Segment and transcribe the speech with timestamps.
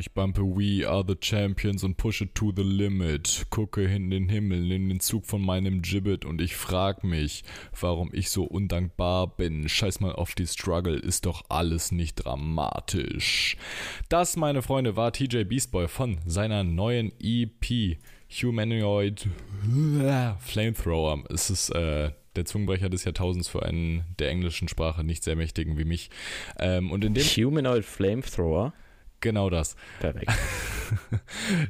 [0.00, 3.44] Ich bumpe We Are the Champions und pushe to the limit.
[3.50, 7.44] Gucke in den Himmel, in den Zug von meinem Gibbet und ich frag mich,
[7.78, 9.68] warum ich so undankbar bin.
[9.68, 13.58] Scheiß mal auf die Struggle, ist doch alles nicht dramatisch.
[14.08, 17.98] Das, meine Freunde, war TJ Beastboy von seiner neuen EP
[18.42, 19.28] Humanoid
[20.38, 21.24] Flamethrower.
[21.28, 25.76] Es ist äh, der Zungenbrecher des Jahrtausends für einen der englischen Sprache nicht sehr mächtigen
[25.76, 26.08] wie mich.
[26.58, 28.72] Ähm, und in dem Humanoid Flamethrower.
[29.20, 29.76] Genau das.
[29.98, 30.30] Perfekt.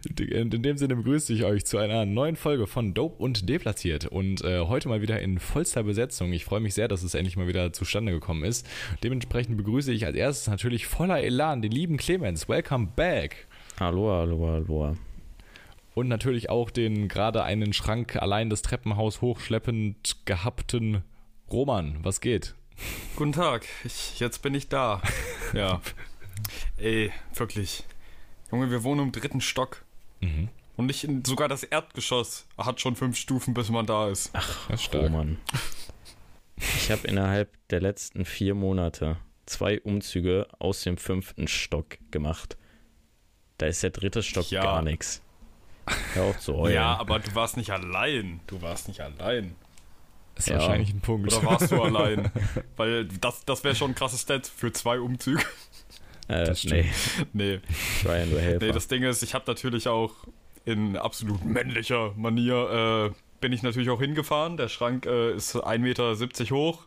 [0.09, 4.07] Und in dem Sinne begrüße ich euch zu einer neuen Folge von Dope und Deplatziert.
[4.07, 6.33] Und äh, heute mal wieder in vollster Besetzung.
[6.33, 8.67] Ich freue mich sehr, dass es endlich mal wieder zustande gekommen ist.
[9.03, 12.49] Dementsprechend begrüße ich als erstes natürlich voller Elan den lieben Clemens.
[12.49, 13.47] Welcome back.
[13.79, 14.97] Hallo, hallo, hallo.
[15.95, 21.03] Und natürlich auch den gerade einen Schrank allein das Treppenhaus hochschleppend gehabten
[21.51, 21.99] Roman.
[22.03, 22.55] Was geht?
[23.17, 25.03] Guten Tag, ich, jetzt bin ich da.
[25.53, 25.81] Ja.
[26.79, 27.85] Ey, wirklich.
[28.51, 29.85] Junge, wir wohnen im dritten Stock.
[30.21, 30.49] Mhm.
[30.77, 34.31] Und nicht in, sogar das Erdgeschoss hat schon fünf Stufen, bis man da ist.
[34.33, 35.05] Ach, Das ist stark.
[35.05, 35.39] Roman.
[36.57, 42.57] Ich habe innerhalb der letzten vier Monate zwei Umzüge aus dem fünften Stock gemacht.
[43.59, 44.63] Da ist der dritte Stock Ja.
[44.63, 45.23] gar nichts.
[46.15, 46.75] Hör auf zu heulen.
[46.75, 48.41] Ja, aber du warst nicht allein.
[48.47, 49.55] Du warst nicht allein.
[50.37, 50.57] Ist Ja.
[50.59, 51.33] wahrscheinlich ein Punkt.
[51.33, 52.31] Oder warst du allein?
[52.77, 55.43] Weil das, das wäre schon ein krasses Stat für zwei Umzüge.
[56.31, 56.85] Äh, das nee,
[57.33, 57.61] Nee,
[57.99, 58.65] ich war ja nur Helfer.
[58.67, 60.13] nee, das Ding ist, ich habe natürlich auch
[60.65, 64.57] in absolut männlicher Manier, äh, bin ich natürlich auch hingefahren.
[64.57, 66.15] Der Schrank äh, ist 1,70 Meter
[66.55, 66.85] hoch.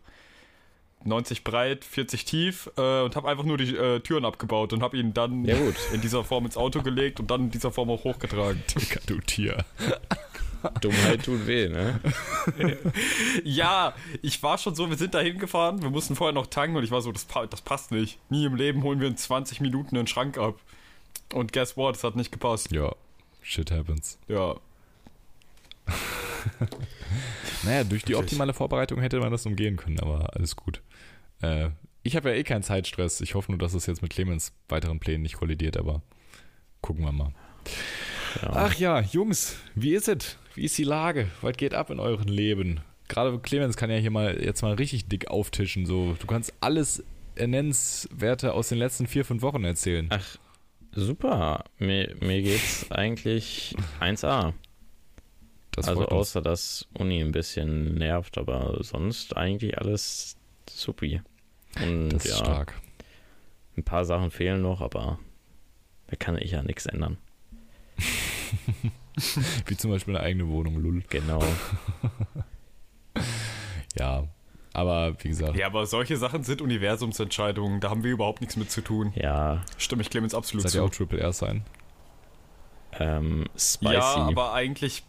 [1.06, 4.97] 90 breit, 40 tief äh, und habe einfach nur die äh, Türen abgebaut und habe
[4.97, 5.56] ihn dann Ja,
[5.91, 8.63] in dieser Form ins Auto gelegt und dann in dieser Form auch hochgetragen.
[8.75, 9.66] Digga, du Tier.
[10.81, 12.00] Dummheit tut weh, ne?
[13.44, 16.84] Ja, ich war schon so, wir sind da hingefahren, wir mussten vorher noch tanken und
[16.84, 18.19] ich war so, das, das passt nicht.
[18.29, 20.56] Nie im Leben holen wir in 20 Minuten einen Schrank ab.
[21.34, 22.72] Und guess what, es hat nicht gepasst.
[22.72, 22.94] Ja,
[23.41, 24.18] shit happens.
[24.28, 24.56] Ja,
[27.63, 30.81] Naja, durch die optimale Vorbereitung hätte man das umgehen können, aber alles gut.
[31.41, 31.69] Äh,
[32.03, 33.22] ich habe ja eh keinen Zeitstress.
[33.22, 36.01] Ich hoffe nur, dass es jetzt mit Clemens weiteren Plänen nicht kollidiert, aber
[36.81, 37.34] gucken wir mal.
[38.41, 38.49] Ja.
[38.53, 40.38] Ach ja, Jungs, wie ist es?
[40.55, 41.27] Wie ist die Lage?
[41.41, 42.81] Was geht ab in euren Leben?
[43.07, 45.85] Gerade Clemens kann ja hier mal jetzt mal richtig dick auftischen.
[45.85, 47.03] So, du kannst alles
[47.38, 50.07] Nennenswerte aus den letzten vier, fünf Wochen erzählen.
[50.09, 50.38] Ach,
[50.94, 51.66] super.
[51.79, 54.53] Mir, mir geht's eigentlich 1A.
[55.71, 60.38] Das also außer dass Uni ein bisschen nervt, aber sonst eigentlich alles
[60.69, 61.21] supi.
[61.83, 62.73] Und Das ist ja, stark.
[63.75, 65.19] ein paar Sachen fehlen noch, aber
[66.07, 67.17] da kann ich ja nichts ändern.
[69.68, 71.03] Wie zum Beispiel eine eigene Wohnung, lull.
[71.09, 71.44] Genau.
[73.96, 74.24] Ja,
[74.74, 78.72] aber wie gesagt, ja, aber solche Sachen sind Universumsentscheidungen, da haben wir überhaupt nichts mit
[78.72, 79.13] zu tun.
[79.16, 80.86] Ja, Stimme ich Clemens absolut seid ihr zu.
[80.86, 81.63] auch Triple R sein?
[82.94, 83.94] ähm, spicy.
[83.94, 85.03] Ja, aber eigentlich.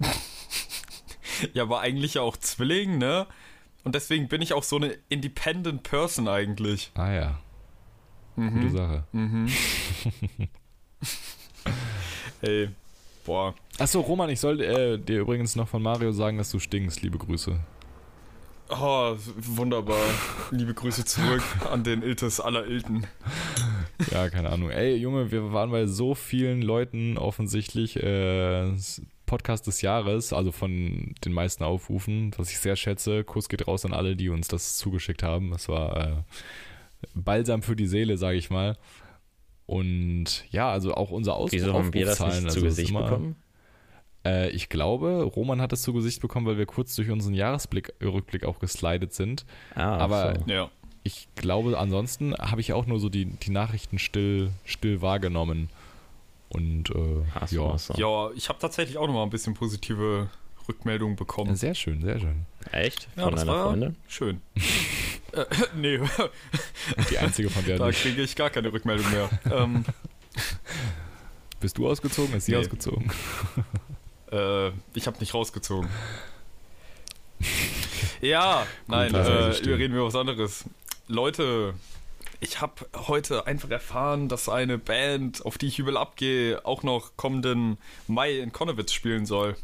[1.52, 3.26] ja, aber eigentlich ja auch Zwilling, ne?
[3.84, 6.90] Und deswegen bin ich auch so eine Independent Person eigentlich.
[6.94, 7.40] Ah ja,
[8.36, 8.70] gute Mhm.
[8.70, 9.04] Sache.
[9.12, 9.48] Mhm.
[12.42, 12.68] Ey,
[13.24, 13.54] boah.
[13.78, 17.02] Achso, Roman, ich soll äh, dir übrigens noch von Mario sagen, dass du stinkst.
[17.02, 17.58] Liebe Grüße.
[18.70, 20.04] Oh, wunderbar.
[20.50, 23.06] Liebe Grüße zurück an den Iltes aller Ilten.
[24.10, 24.70] Ja, keine Ahnung.
[24.70, 28.72] Ey, Junge, wir waren bei so vielen Leuten offensichtlich äh,
[29.26, 33.24] Podcast des Jahres, also von den meisten Aufrufen, was ich sehr schätze.
[33.24, 35.50] Kuss geht raus an alle, die uns das zugeschickt haben.
[35.50, 36.16] Das war äh,
[37.14, 38.78] Balsam für die Seele, sage ich mal.
[39.70, 43.04] Und ja, also auch unser Aus Wieso haben wir das nicht also zu Gesicht immer-
[43.04, 43.36] bekommen?
[44.26, 47.92] Äh, ich glaube, Roman hat es zu Gesicht bekommen, weil wir kurz durch unseren Jahresblick,
[48.02, 49.46] Rückblick auch geslidet sind.
[49.76, 50.50] Ah, aber- so.
[50.52, 50.70] Ja.
[51.04, 55.70] Ich glaube, ansonsten habe ich auch nur so die, die Nachrichten still, still wahrgenommen.
[56.48, 57.94] Und äh, Ach so, ja, ach so.
[57.94, 60.28] Ja, ich habe tatsächlich auch noch mal ein bisschen positive
[60.70, 61.54] Rückmeldungen bekommen.
[61.56, 62.46] sehr schön, sehr schön.
[62.72, 63.08] Echt?
[63.16, 63.96] Ja, Von das deiner war Freundin?
[64.08, 64.40] schön.
[65.32, 65.44] äh,
[65.74, 65.98] nee,
[67.10, 69.28] die einzige, von der da kriege ich gar keine Rückmeldung mehr.
[69.52, 69.84] ähm,
[71.60, 72.58] bist du ausgezogen, ist sie Nee.
[72.58, 73.10] ausgezogen.
[74.32, 75.90] Äh, ich habe nicht rausgezogen.
[78.20, 80.64] ja, nein, also äh, wir reden über was anderes.
[81.08, 81.74] Leute,
[82.38, 87.16] ich habe heute einfach erfahren, dass eine Band, auf die ich übel abgehe, auch noch
[87.16, 89.56] kommenden Mai in Konnewitz spielen soll.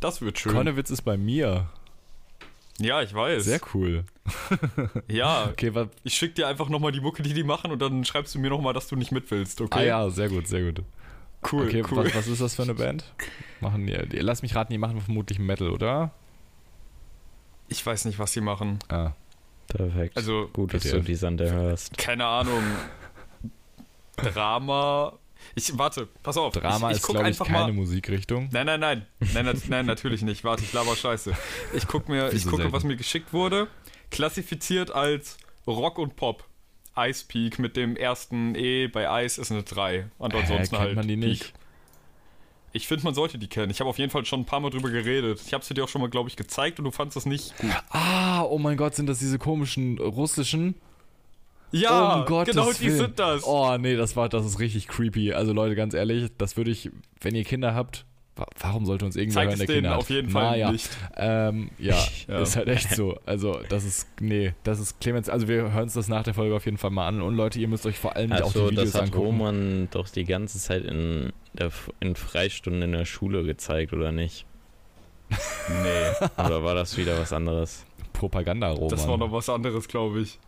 [0.00, 0.52] Das wird schön.
[0.52, 1.68] Konnewitz ist bei mir.
[2.78, 3.44] ja, ich weiß.
[3.44, 4.04] Sehr cool.
[5.08, 5.72] Ja, Okay,
[6.04, 8.50] ich schick dir einfach nochmal die Mucke, die die machen und dann schreibst du mir
[8.50, 9.78] nochmal, dass du nicht mit willst, okay?
[9.78, 10.84] ah ja, sehr gut, sehr gut.
[11.52, 12.04] cool, okay, cool.
[12.04, 13.04] Was, was ist das für eine Band?
[13.60, 16.12] Machen die, die- lass mich raten, die machen vermutlich Metal, oder?
[17.68, 18.78] Ich weiß nicht, was sie machen.
[18.88, 19.12] Ah,
[19.68, 20.16] Perfekt.
[20.16, 21.96] Also, Gut, dass du die Sande hörst.
[21.96, 22.62] keine Ahnung.
[24.16, 25.14] Drama.
[25.54, 26.52] Ich, warte, pass auf.
[26.54, 27.72] Drama ich, ich ist, glaube ich, einfach keine mal.
[27.72, 28.48] Musikrichtung.
[28.52, 29.06] Nein, nein, nein.
[29.34, 30.44] Nein, nat- nein, natürlich nicht.
[30.44, 31.32] Warte, ich laber Scheiße.
[31.74, 32.72] Ich guck mir, ich gucke, selten?
[32.72, 33.68] was mir geschickt wurde.
[34.10, 35.36] Klassifiziert als
[35.66, 36.44] Rock und Pop.
[36.96, 40.08] Ice Peak mit dem ersten E bei Ice ist eine 3.
[40.18, 40.96] Und ansonsten kennt halt.
[40.96, 41.28] man die Peak.
[41.28, 41.52] nicht?
[42.74, 43.70] Ich finde, man sollte die kennen.
[43.70, 45.42] Ich habe auf jeden Fall schon ein paar Mal drüber geredet.
[45.46, 47.56] Ich habe sie dir auch schon mal, glaube ich, gezeigt und du fandest das nicht
[47.58, 47.70] gut.
[47.90, 50.74] Ah, oh mein Gott, sind das diese komischen russischen?
[51.72, 52.96] Ja, um Gottes genau die Willen.
[52.98, 53.44] sind das.
[53.46, 55.32] Oh nee, das war, das ist richtig creepy.
[55.32, 56.90] Also Leute, ganz ehrlich, das würde ich,
[57.20, 58.04] wenn ihr Kinder habt,
[58.36, 59.98] wa- warum sollte uns irgendwer Zeig hören, es der denen Kinder hat?
[59.98, 60.90] auf jeden Fall naja, nicht.
[61.16, 61.96] Ähm, ja,
[62.28, 62.40] Ja.
[62.40, 63.18] ist halt echt so.
[63.26, 66.54] Also das ist, nee, das ist Clemens, also wir hören uns das nach der Folge
[66.54, 67.22] auf jeden Fall mal an.
[67.22, 69.26] Und Leute, ihr müsst euch vor allem auch die Also, Videos das hat angucken.
[69.26, 71.70] Roman doch die ganze Zeit in, der,
[72.00, 74.44] in Freistunden in der Schule gezeigt, oder nicht?
[75.68, 77.84] Nee, Oder war das wieder was anderes?
[78.12, 78.90] Propaganda-Roman.
[78.90, 80.38] das war noch was anderes, glaube ich.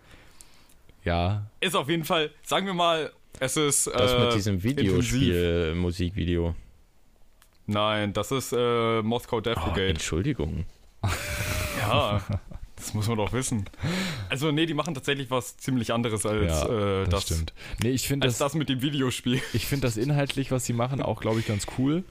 [1.04, 3.86] Ja, Ist auf jeden Fall, sagen wir mal, es ist.
[3.88, 4.62] Das äh, mit diesem.
[4.62, 6.54] Videospiel, Musikvideo.
[7.66, 9.88] Nein, das ist äh, Moskau Death Oh, Brigade.
[9.88, 10.66] Entschuldigung.
[11.78, 12.22] ja,
[12.76, 13.64] das muss man doch wissen.
[14.28, 17.52] Also, nee, die machen tatsächlich was ziemlich anderes als ja äh, das, das, stimmt.
[17.82, 19.40] Nee, ich finde das, das mit dem Videospiel.
[19.52, 22.04] ich finde das inhaltlich, was sie machen, auch, glaube ich, ganz cool.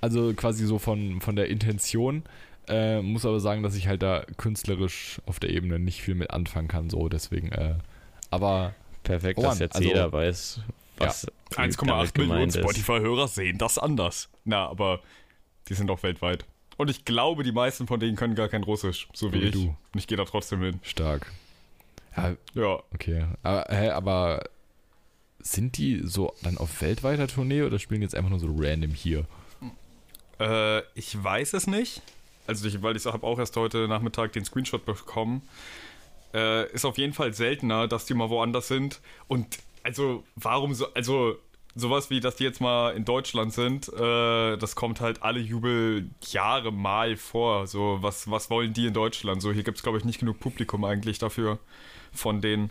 [0.00, 2.22] Also quasi so von, von der Intention.
[2.66, 6.30] Äh, muss aber sagen, dass ich halt da künstlerisch auf der Ebene nicht viel mit
[6.30, 7.52] anfangen kann, so deswegen.
[7.52, 7.74] Äh,
[8.34, 10.60] aber Perfekt, Roman, dass jetzt also- jeder weiß,
[10.98, 12.50] was damit 1,8 Millionen.
[12.50, 14.28] Spotify-Hörer sehen das anders.
[14.44, 15.00] Na, aber
[15.68, 16.44] die sind auch weltweit.
[16.76, 19.52] Und ich glaube, die meisten von denen können gar kein Russisch, so wie Wie ich.
[19.52, 19.66] du.
[19.68, 20.80] Und ich gehe da trotzdem hin.
[20.82, 21.32] stark.
[22.16, 22.82] Ja, Ja.
[22.92, 23.24] okay.
[23.42, 24.44] Aber, hä, aber
[25.40, 28.90] sind die so dann auf weltweiter Tournee oder spielen die jetzt einfach nur so random
[28.92, 29.26] hier?
[30.40, 32.02] Äh, ich weiß es nicht.
[32.46, 35.42] Also, ich, weil ich habe auch erst heute Nachmittag den Screenshot bekommen.
[36.34, 39.00] Äh, ist auf jeden Fall seltener, dass die mal woanders sind.
[39.28, 39.46] Und
[39.84, 41.36] also, warum so, also
[41.76, 46.72] sowas wie, dass die jetzt mal in Deutschland sind, äh, das kommt halt alle Jubeljahre
[46.72, 47.66] mal vor.
[47.66, 49.42] So, was, was wollen die in Deutschland?
[49.42, 51.58] So, hier gibt es, glaube ich, nicht genug Publikum eigentlich dafür
[52.12, 52.70] von denen.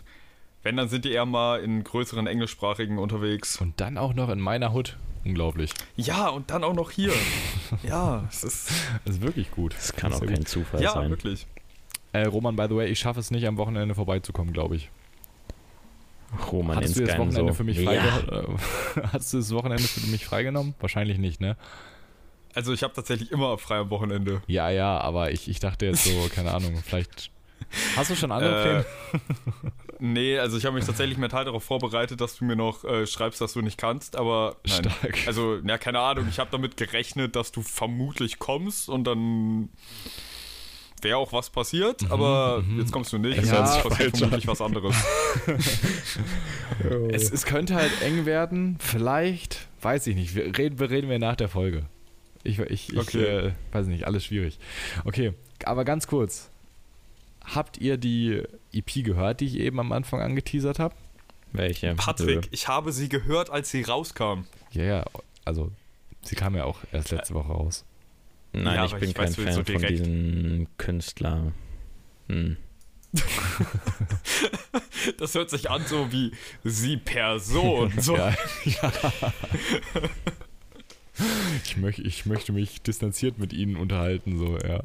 [0.62, 3.60] Wenn, dann sind die eher mal in größeren englischsprachigen unterwegs.
[3.60, 4.96] Und dann auch noch in meiner Hut.
[5.24, 5.72] Unglaublich.
[5.96, 7.12] Ja, und dann auch noch hier.
[7.82, 8.70] ja, es ist.
[9.04, 9.74] Das ist wirklich gut.
[9.74, 10.48] Das kann ist auch kein gut.
[10.48, 11.10] Zufall Ja, sein.
[11.10, 11.46] wirklich.
[12.14, 14.88] Äh, Roman, by the way, ich schaffe es nicht, am Wochenende vorbeizukommen, glaube ich.
[16.52, 17.54] Roman Hattest du das Wochenende so.
[17.54, 17.90] für mich ja.
[17.90, 18.56] freige
[18.96, 20.74] äh, Hattest du das Wochenende für mich freigenommen?
[20.78, 21.56] Wahrscheinlich nicht, ne?
[22.54, 24.42] Also ich habe tatsächlich immer frei am Wochenende.
[24.46, 27.32] Ja, ja, aber ich, ich dachte jetzt so, keine Ahnung, vielleicht.
[27.96, 28.80] Hast du schon andere Pläne?
[28.80, 33.08] Äh, nee, also ich habe mich tatsächlich mental darauf vorbereitet, dass du mir noch äh,
[33.08, 34.84] schreibst, dass du nicht kannst, aber nein.
[34.84, 35.26] Stark.
[35.26, 39.70] Also, ja, keine Ahnung, ich habe damit gerechnet, dass du vermutlich kommst und dann
[41.04, 44.94] wäre auch was passiert, aber jetzt kommst du nicht, Es ja, passiert vermutlich was anderes.
[47.10, 50.34] Es, es könnte halt eng werden, vielleicht, weiß ich nicht.
[50.34, 51.84] Wir reden, wir reden wir nach der Folge.
[52.42, 53.22] Ich, ich, ich Okay.
[53.24, 54.58] äh, weiß nicht, alles schwierig.
[55.04, 55.32] Okay,
[55.64, 56.50] aber ganz kurz.
[57.44, 58.42] Habt ihr die
[58.72, 60.94] EP gehört, die ich eben am Anfang angeteasert habe?
[61.52, 61.94] Welche?
[61.94, 64.44] Patrick, ich habe sie gehört, als sie rauskam.
[64.72, 65.04] Ja, ja,
[65.44, 65.70] also
[66.22, 67.84] sie kam ja auch erst letzte Woche raus.
[68.54, 71.52] Nein, Ja, ich bin ich kein weiß, Fan so von diesem Künstler.
[72.28, 72.56] Hm.
[75.18, 76.32] Das hört sich an so wie
[76.64, 77.92] sie Person.
[78.00, 78.16] So.
[78.16, 78.34] Ja,
[78.64, 78.92] ja.
[81.64, 84.82] Ich, möch, ich möchte mich distanziert mit ihnen unterhalten, so, ja.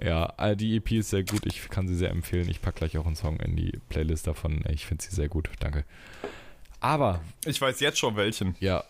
[0.00, 2.48] Ja, äh, die EP ist sehr gut, ich kann sie sehr empfehlen.
[2.48, 4.64] Ich packe gleich auch einen Song in die Playlist davon.
[4.70, 5.84] Ich finde sie sehr gut, danke.
[6.80, 8.56] Aber, Ich weiß jetzt schon welchen.
[8.60, 8.84] ja,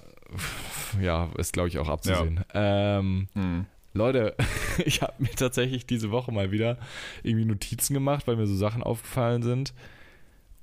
[1.01, 2.45] ja, ist glaube ich auch abzusehen.
[2.55, 3.67] Ähm, Hm.
[3.95, 4.37] Leute,
[4.85, 6.79] ich habe mir tatsächlich diese Woche mal wieder
[7.23, 9.73] irgendwie Notizen gemacht, weil mir so Sachen aufgefallen sind.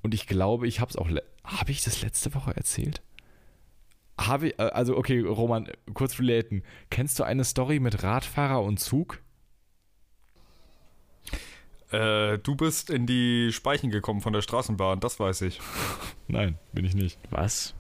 [0.04, 1.10] Und ich glaube, ich habe es auch.
[1.44, 3.02] Habe ich das letzte Woche erzählt?
[4.20, 6.64] Habe ich, äh, also okay, Roman, kurz relaten.
[6.90, 9.20] Kennst du eine Story mit Radfahrer und Zug?
[11.92, 15.60] Äh, du bist in die Speichen gekommen von der Straßenbahn, das weiß ich.
[16.28, 17.18] Nein, bin ich nicht.
[17.30, 17.76] Was?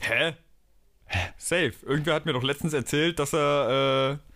[0.00, 0.34] Hä?
[1.06, 1.18] Hä?
[1.36, 1.74] Safe.
[1.82, 4.27] Irgendwer hat mir doch letztens erzählt, dass er äh,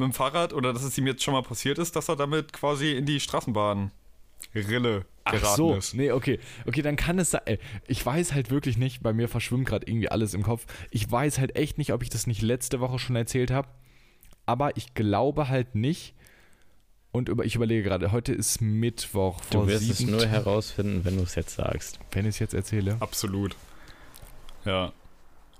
[0.00, 2.52] mit dem Fahrrad oder dass es ihm jetzt schon mal passiert ist, dass er damit
[2.52, 3.90] quasi in die Straßenbahn
[4.54, 5.94] Rille geraten Ach so, ist.
[5.94, 6.40] nee, okay.
[6.66, 7.58] Okay, dann kann es sein.
[7.86, 10.66] Ich weiß halt wirklich nicht, bei mir verschwimmt gerade irgendwie alles im Kopf.
[10.90, 13.68] Ich weiß halt echt nicht, ob ich das nicht letzte Woche schon erzählt habe.
[14.46, 16.14] Aber ich glaube halt nicht.
[17.12, 20.30] Und über, ich überlege gerade, heute ist Mittwoch Du vor wirst es sieben nur Tagen,
[20.32, 21.98] herausfinden, wenn du es jetzt sagst.
[22.12, 22.96] wenn ich es jetzt erzähle.
[23.00, 23.56] Absolut.
[24.64, 24.92] Ja.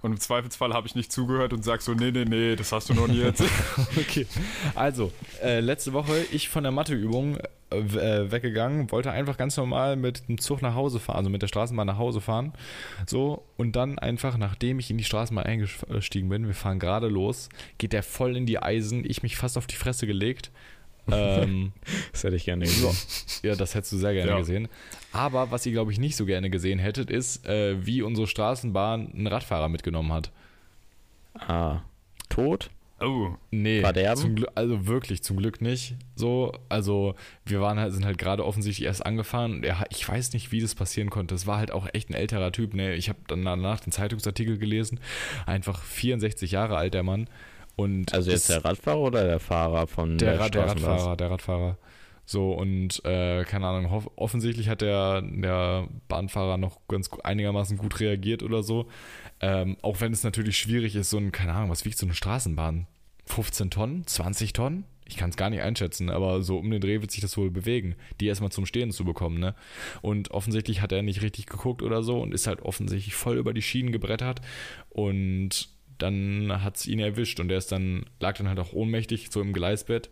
[0.03, 2.89] Und im Zweifelsfall habe ich nicht zugehört und sag so, nee, nee, nee, das hast
[2.89, 3.51] du noch nie erzählt.
[3.97, 4.27] Okay,
[4.75, 7.39] also, äh, letzte Woche, ich von der Matheübung
[7.71, 11.43] äh, äh, weggegangen, wollte einfach ganz normal mit dem Zug nach Hause fahren, also mit
[11.43, 12.53] der Straßenbahn nach Hause fahren.
[13.07, 17.49] So, und dann einfach, nachdem ich in die Straßenbahn eingestiegen bin, wir fahren gerade los,
[17.79, 20.51] geht der voll in die Eisen, ich mich fast auf die Fresse gelegt.
[21.11, 21.73] Ähm,
[22.13, 22.97] Das hätte ich gerne gesehen.
[23.43, 24.39] ja, das hättest du sehr gerne Ja.
[24.39, 24.69] gesehen.
[25.13, 29.13] Aber was ihr, glaube ich, nicht so gerne gesehen hättet, ist, äh, wie unsere Straßenbahn
[29.13, 30.31] einen Radfahrer mitgenommen hat.
[31.35, 31.81] Ah.
[32.29, 32.71] Tot?
[33.03, 33.31] Oh.
[33.51, 34.21] Nee, Verderben?
[34.21, 35.95] zum Glück, also wirklich zum Glück nicht.
[36.17, 37.15] So, also
[37.47, 40.53] wir waren halt, sind halt gerade offensichtlich erst angefahren und er, hat- ich weiß nicht,
[40.53, 41.35] wie das passieren konnte.
[41.35, 42.75] Es war halt auch echt ein älterer Typ.
[42.75, 42.95] Ne?
[42.97, 45.01] Ich habe dann danach den Zeitungsartikel gelesen.
[45.47, 47.29] Einfach 64 Jahre alt der Mann.
[47.81, 50.67] Und Also jetzt ist- der Radfahrer oder der Fahrer von der, der, der?
[50.67, 51.79] Radfahrer, der Radfahrer.
[52.27, 58.45] So, und äh, keine Ahnung, offensichtlich hat der, der Bahnfahrer noch ganz einigermaßen gut reagiert
[58.45, 58.87] oder so.
[59.41, 62.15] Ähm, auch wenn es natürlich schwierig ist, so ein, keine Ahnung, was wiegt so eine
[62.15, 62.87] Straßenbahn?
[63.27, 64.07] 15 Tonnen?
[64.07, 64.85] 20 Tonnen?
[65.07, 67.51] Ich kann es gar nicht einschätzen, aber so um den Dreh wird sich das wohl
[67.51, 69.57] bewegen, die erstmal zum Stehen zu bekommen, ne?
[70.01, 73.53] Und offensichtlich hat er nicht richtig geguckt oder so und ist halt offensichtlich voll über
[73.53, 74.41] die Schienen gebrettert
[74.91, 75.69] und
[76.03, 79.41] dann hat es ihn erwischt und er ist dann, lag dann halt auch ohnmächtig, so
[79.41, 80.11] im Gleisbett.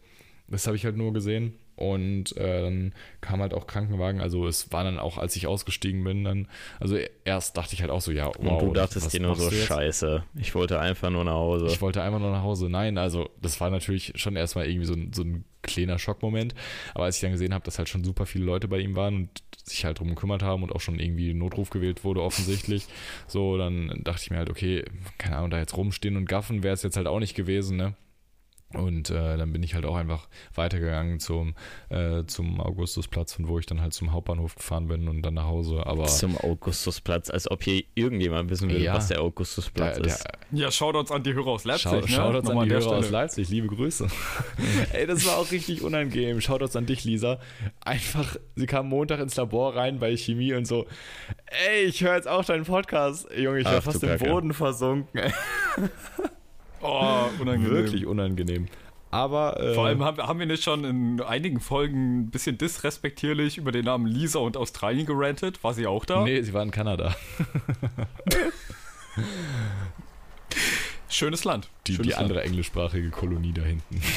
[0.48, 1.58] Das habe ich halt nur gesehen.
[1.78, 4.20] Und äh, dann kam halt auch Krankenwagen.
[4.20, 6.48] Also es war dann auch, als ich ausgestiegen bin, dann,
[6.80, 8.60] also erst dachte ich halt auch so, ja, wow.
[8.60, 11.66] Und du dachtest dir nur so, scheiße, ich wollte einfach nur nach Hause.
[11.66, 12.68] Ich wollte einfach nur nach Hause.
[12.68, 16.54] Nein, also das war natürlich schon erstmal irgendwie so ein, so ein kleiner Schockmoment.
[16.94, 19.14] Aber als ich dann gesehen habe, dass halt schon super viele Leute bei ihm waren
[19.14, 22.86] und sich halt drum gekümmert haben und auch schon irgendwie Notruf gewählt wurde, offensichtlich,
[23.26, 24.84] so, dann dachte ich mir halt, okay,
[25.18, 27.94] keine Ahnung, da jetzt rumstehen und gaffen wäre es jetzt halt auch nicht gewesen, ne?
[28.74, 31.54] Und äh, dann bin ich halt auch einfach weitergegangen zum,
[31.88, 35.46] äh, zum Augustusplatz, von wo ich dann halt zum Hauptbahnhof gefahren bin und dann nach
[35.46, 35.86] Hause.
[35.86, 38.92] Aber Zum Augustusplatz, als ob hier irgendjemand wissen will, Ja.
[38.94, 40.24] was der Augustusplatz der, der, ist.
[40.52, 42.08] Ja, Shoutouts an die Hörer aus Leipzig, Schau, ne?
[42.08, 43.10] Shoutouts Nochmal an die Hörer aus Stelle.
[43.22, 44.06] Leipzig, liebe Grüße.
[44.92, 46.40] Ey, das war auch richtig unangenehm.
[46.42, 47.38] Shoutouts an dich, Lisa.
[47.80, 50.86] Einfach, sie kam Montag ins Labor rein bei Chemie und so,
[51.46, 53.28] ey, ich höre jetzt auch deinen Podcast.
[53.34, 54.18] Junge, ich war fast im.
[54.18, 55.22] Boden versunken.
[56.80, 57.70] Oh, unangenehm.
[57.72, 58.68] Wirklich unangenehm.
[59.10, 63.56] Aber äh, Vor allem haben, haben wir nicht schon in einigen Folgen ein bisschen disrespektierlich
[63.56, 65.64] über den Namen Lisa und Australien gerantet?
[65.64, 66.24] War sie auch da?
[66.24, 67.16] Nee, sie war in Kanada.
[71.10, 71.70] Schönes Land.
[71.86, 72.22] Die, Schönes die Land.
[72.24, 74.00] andere englischsprachige Kolonie da hinten.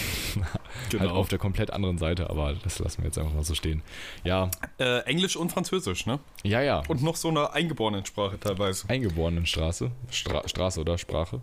[0.89, 1.03] Genau.
[1.03, 3.81] Halt auf der komplett anderen Seite, aber das lassen wir jetzt einfach mal so stehen.
[4.25, 6.19] Ja, Äh, Englisch und Französisch, ne?
[6.43, 6.83] ja, ja.
[6.89, 8.89] Und noch so eine Eingeborenen-Sprache teilweise.
[8.89, 9.91] Eingeborenenstraße.
[10.09, 11.39] Stra Straße oder Sprache.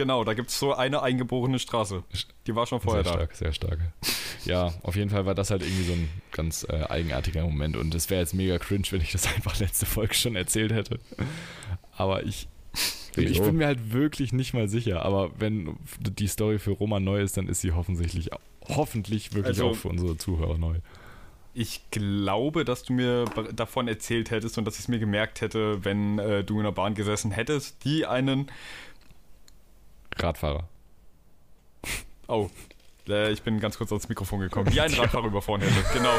[0.00, 2.02] Genau, da gibt es so eine eingeborene Straße.
[2.46, 3.18] Die war schon vorher sehr da.
[3.18, 3.78] stark, sehr stark.
[4.46, 7.94] Ja, auf jeden Fall war das halt irgendwie so ein ganz äh, eigenartiger Moment und
[7.94, 11.00] es wäre jetzt mega cringe, wenn ich das einfach letzte Folge schon erzählt hätte.
[11.98, 12.48] Aber ich,
[13.14, 15.04] ich bin mir halt wirklich nicht mal sicher.
[15.04, 18.30] Aber wenn die Story für Roma neu ist, dann ist sie offensichtlich,
[18.68, 20.76] hoffentlich wirklich Also- auch für unsere Zuhörer neu.
[21.52, 25.84] Ich glaube, dass du mir davon erzählt hättest und dass ich es mir gemerkt hätte,
[25.84, 28.46] wenn äh, du in der Bahn gesessen hättest, die einen.
[30.22, 30.64] Radfahrer.
[32.28, 32.48] Oh,
[33.08, 34.70] äh, ich bin ganz kurz ans Mikrofon gekommen.
[34.72, 35.74] Die einen Radfahrer überfahren hätte.
[35.92, 36.12] Genau.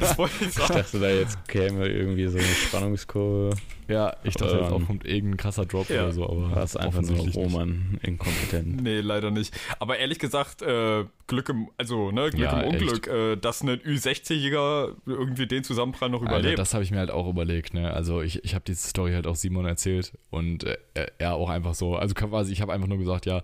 [0.00, 0.74] Das wollte ich Ich sagen.
[0.74, 3.56] dachte da jetzt käme irgendwie so eine Spannungskurve.
[3.88, 6.04] Ja, ich dachte jetzt Ähm, auch kommt irgendein krasser Drop ja.
[6.04, 7.44] oder so, aber War es einfach nur offensichtlich nicht.
[7.54, 8.82] Roman inkompetent.
[8.82, 9.52] Nee, leider nicht.
[9.80, 13.70] Aber ehrlich gesagt, äh, Glück im, also, ne, Glück Ja, im Unglück, äh, dass ein
[13.70, 16.58] Ü60-Jäger irgendwie den Zusammenprall noch Alter, überlebt.
[16.58, 17.74] das habe ich mir halt auch überlegt.
[17.74, 17.92] Ne?
[17.92, 21.48] Also ich, ich habe diese Story halt auch Simon erzählt und äh, er- er auch
[21.50, 23.42] einfach so, also quasi, ich habe einfach nur gesagt, ja,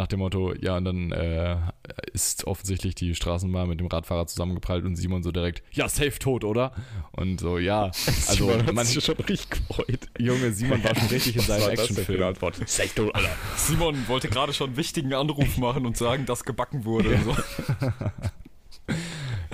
[0.00, 1.56] nach dem Motto, ja, und dann äh,
[2.14, 6.42] ist offensichtlich die Straßenbahn mit dem Radfahrer zusammengeprallt und Simon so direkt, ja, safe tot,
[6.42, 6.72] oder?
[7.12, 7.90] Und so, ja,
[8.28, 10.08] also man, schon richtig gefreut.
[10.18, 12.22] Junge, Simon war schon richtig in seinem Actionfilm.
[12.22, 12.56] Antwort?
[12.66, 13.28] Safe tot, Alter.
[13.56, 17.14] Simon wollte gerade schon einen wichtigen Anruf machen und sagen, dass gebacken wurde.
[17.16, 17.36] und So.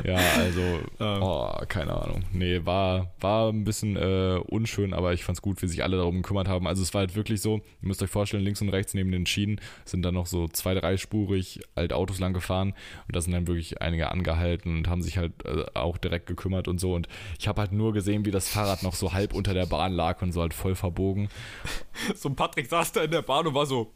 [0.05, 0.61] Ja, also,
[1.01, 1.23] Ähm.
[1.23, 2.25] oh, keine Ahnung.
[2.33, 6.17] Nee, war, war ein bisschen äh, unschön, aber ich fand's gut, wie sich alle darum
[6.17, 6.67] gekümmert haben.
[6.67, 9.27] Also es war halt wirklich so, ihr müsst euch vorstellen, links und rechts neben den
[9.27, 12.75] Schienen sind dann noch so zwei, dreispurig alte Autos lang gefahren
[13.07, 16.69] und da sind dann wirklich einige angehalten und haben sich halt äh, auch direkt gekümmert
[16.69, 16.95] und so.
[16.95, 19.93] Und ich habe halt nur gesehen, wie das Fahrrad noch so halb unter der Bahn
[19.93, 21.29] lag und so halt voll verbogen.
[22.15, 23.93] so ein Patrick saß da in der Bahn und war so,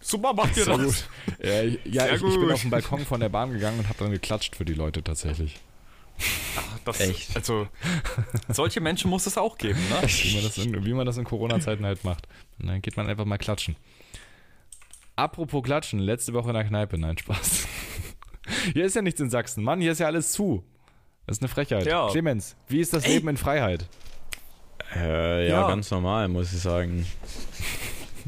[0.00, 0.86] super, macht ihr Sehr das?
[0.86, 1.08] gut.
[1.42, 3.88] Ja, ich, ja Sehr ich, ich bin auf den Balkon von der Bahn gegangen und
[3.88, 5.58] habe dann geklatscht für die Leute tatsächlich.
[6.84, 7.34] Das, Echt?
[7.34, 7.66] Also,
[8.48, 10.02] solche Menschen muss es auch geben, ne?
[10.08, 12.26] Wie man das in, wie man das in Corona-Zeiten halt macht.
[12.58, 13.76] Und dann geht man einfach mal klatschen.
[15.16, 17.66] Apropos Klatschen, letzte Woche in der Kneipe, nein, Spaß.
[18.74, 20.64] Hier ist ja nichts in Sachsen, Mann, hier ist ja alles zu.
[21.26, 21.86] Das ist eine Frechheit.
[21.86, 22.08] Ja.
[22.10, 23.14] Clemens, wie ist das Ey.
[23.14, 23.86] Leben in Freiheit?
[24.96, 25.68] Äh, ja, Ja.
[25.68, 27.06] ganz normal, muss ich sagen.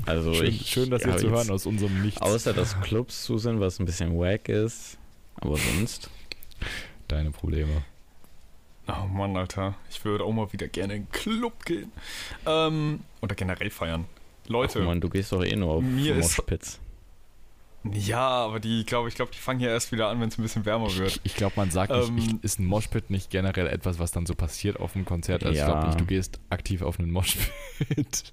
[0.06, 2.20] Also Schön, ich schön das ja, hier zu hören aus unserem Nichts.
[2.20, 4.98] Außer dass Clubs zu sind, was ein bisschen wack ist.
[5.36, 6.10] Aber sonst.
[7.08, 7.82] deine Probleme.
[8.88, 9.74] Oh Mann, Alter.
[9.90, 11.92] Ich würde auch mal wieder gerne in den Club gehen.
[12.46, 14.06] Ähm, oder generell feiern.
[14.48, 14.80] Leute.
[14.80, 16.80] Mann, du gehst doch eh nur auf Mir ist- Moshpits.
[17.92, 20.42] Ja, aber die, glaube ich, glaube, die fangen ja erst wieder an, wenn es ein
[20.42, 21.08] bisschen wärmer wird.
[21.16, 24.12] Ich, ich glaube, man sagt nicht, Ähm, ich, ist ein Moshpit nicht generell etwas, was
[24.12, 25.42] dann so passiert auf dem Konzert?
[25.42, 25.66] Also ich Ja.
[25.66, 27.50] glaube nicht, du gehst aktiv auf einen Moshpit.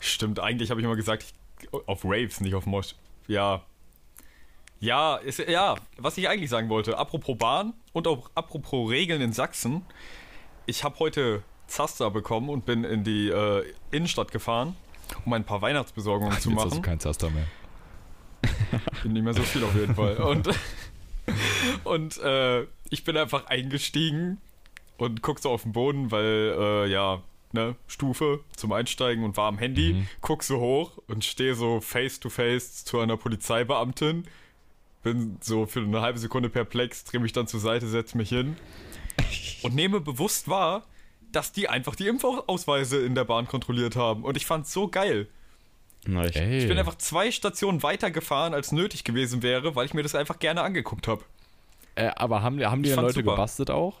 [0.00, 1.24] Stimmt, eigentlich habe ich immer gesagt,
[1.60, 2.94] ich, auf Raves, nicht auf Mosh.
[3.26, 3.62] Ja.
[4.80, 9.32] Ja, ist, ja, was ich eigentlich sagen wollte, apropos Bahn und auch apropos Regeln in
[9.32, 9.84] Sachsen.
[10.66, 14.76] Ich habe heute Zaster bekommen und bin in die äh, Innenstadt gefahren,
[15.24, 16.76] um ein paar Weihnachtsbesorgungen zu Jetzt hast machen.
[16.76, 17.46] du keinen Zaster mehr.
[19.02, 20.16] Bin nicht mehr so viel auf jeden Fall.
[20.18, 20.48] Und,
[21.84, 24.40] und äh, ich bin einfach eingestiegen
[24.96, 29.48] und guck so auf den Boden, weil, äh, ja, ne, Stufe zum Einsteigen und war
[29.48, 30.08] am Handy, Mhm.
[30.20, 34.24] guck so hoch und stehe so face to face zu einer Polizeibeamtin.
[35.02, 38.56] Bin so für eine halbe Sekunde perplex, drehe mich dann zur Seite, setze mich hin
[39.62, 40.84] und nehme bewusst wahr,
[41.32, 44.24] dass die einfach die Impfausweise in der Bahn kontrolliert haben.
[44.24, 45.28] Und ich fand's so geil.
[46.06, 50.02] Na, ich, bin einfach zwei Stationen weiter gefahren, als nötig gewesen wäre, weil ich mir
[50.02, 51.22] das einfach gerne angeguckt habe.
[51.96, 53.32] Äh, aber haben, haben die Ich dann Leute super.
[53.32, 53.94] gebastelt auch?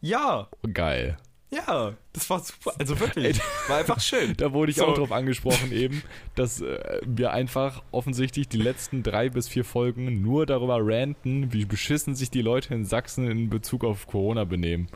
[0.00, 1.18] Ja, Geil.
[1.50, 2.72] Ja, das war super.
[2.78, 4.34] Also wirklich, war einfach schön.
[4.36, 4.86] Da wurde ich So.
[4.86, 6.02] auch drauf angesprochen eben,
[6.36, 11.64] dass äh, wir einfach offensichtlich die letzten drei bis vier Folgen nur darüber ranten, wie
[11.64, 14.88] beschissen sich die Leute in Sachsen in Bezug auf Corona benehmen.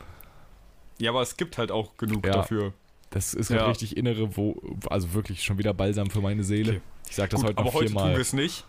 [0.99, 2.33] Ja, aber es gibt halt auch genug Ja.
[2.35, 2.73] dafür.
[3.11, 3.59] Das ist Ja.
[3.61, 6.73] halt richtig innere, wo, also wirklich schon wieder Balsam für meine Seele.
[6.75, 6.81] Okay.
[7.11, 8.15] Ich sag das Gut, heute noch aber heute tun viermal.
[8.15, 8.65] wir es nicht.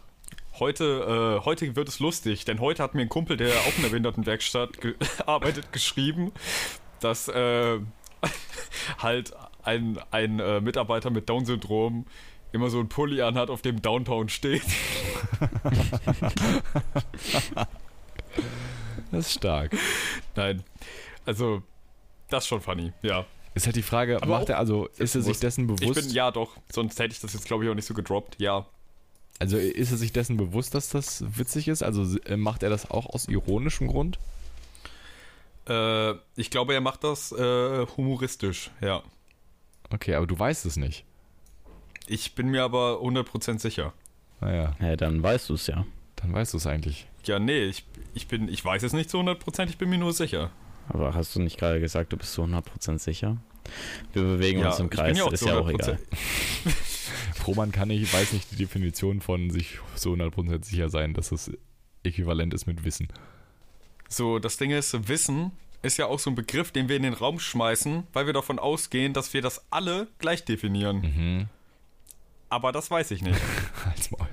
[0.60, 3.82] Heute, äh, heute wird es lustig, denn heute hat mir ein Kumpel, der auch in
[3.84, 6.32] der Behindertenwerkstatt ge arbeitet, geschrieben,
[7.06, 7.80] dass äh,
[8.98, 12.06] halt ein, ein äh, Mitarbeiter mit Down-Syndrom
[12.52, 14.64] immer so ein Pulli anhat, auf dem Downtown steht.
[19.12, 19.74] Das ist stark.
[20.36, 20.64] Nein,
[21.26, 21.62] also
[22.30, 23.26] das ist schon funny, ja.
[23.54, 26.10] Ist halt die Frage, Aber macht er, also ist er sich dessen Ich bewusst, bin,
[26.10, 28.66] ja doch, sonst hätte ich das jetzt glaube ich auch nicht so gedroppt, ja.
[29.40, 31.82] also ist er sich dessen bewusst, dass das witzig ist?
[31.82, 34.20] Also äh, macht er das auch aus ironischem Grund?
[35.68, 39.04] Äh, ich glaube, er macht das äh, humoristisch, ja.
[39.92, 41.06] Okay, aber du weißt es nicht.
[42.08, 43.94] Ich bin mir aber 100% sicher.
[44.42, 45.86] Naja, ja, dann weißt du es ja.
[46.18, 47.08] dann weißt du es eigentlich.
[47.24, 50.14] Ja, nee, ich, ich bin, ich weiß es nicht zu 100%, ich bin mir nur
[50.14, 50.52] sicher.
[50.88, 53.38] Aber hast du nicht gerade gesagt, du bist zu 100% sicher?
[54.14, 55.74] Wir bewegen Ja, uns im ich bin Kreis, ja auch ist zu ja auch 100%
[55.74, 56.00] egal.
[57.48, 61.52] Roman kann nicht, weiß nicht die Definition von sich so 100% sicher sein, dass es
[62.04, 63.08] äquivalent ist mit Wissen.
[64.08, 67.14] So, das Ding ist, Wissen ist ja auch so ein Begriff, den wir in den
[67.14, 71.02] Raum schmeißen, weil wir davon ausgehen, dass wir das alle gleich definieren.
[71.02, 71.50] Mhm.
[72.50, 73.40] Aber das weiß ich nicht.
[73.86, 74.28] Halt's Maul.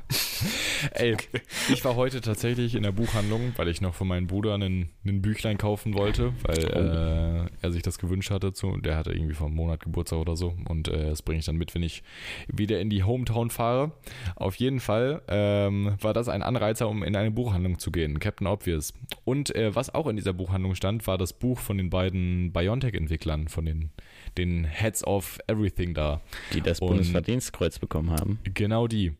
[0.92, 1.16] Ey,
[1.73, 5.23] ich war heute tatsächlich in der Buchhandlung, weil ich noch für meinen Bruder einen, einen
[5.23, 8.53] Büchlein kaufen wollte, weil äh, er sich das gewünscht hatte.
[8.53, 10.55] Zu, der hatte irgendwie vor einem Monat Geburtstag oder so.
[10.68, 12.03] Und äh, das bringe ich dann mit, wenn ich
[12.49, 13.92] wieder in die Hometown fahre.
[14.37, 18.18] Auf jeden Fall ähm, war das ein Anreizer, um in eine Buchhandlung zu gehen.
[18.21, 18.95] Captain Obvious.
[19.25, 23.49] Und äh, was auch in dieser Buchhandlung stand, war das Buch von den beiden Biontech-Entwicklern,
[23.49, 23.90] von den,
[24.38, 26.21] den Heads of Everything da.
[26.53, 28.38] Die das Und- Bundesverdienstkreuz bekommen haben.
[28.55, 29.12] Genau die.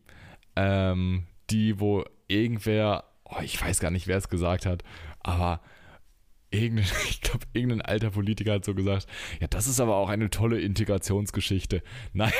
[0.55, 4.83] Ähm, die, wo irgendwer, oh, ich weiß gar nicht, wer es gesagt hat,
[5.19, 5.61] aber
[6.53, 9.07] irgendein, ich glaube, irgendein alter Politiker hat so gesagt,
[9.39, 11.81] ja, das ist aber auch eine tolle Integrationsgeschichte.
[12.13, 12.33] Naja,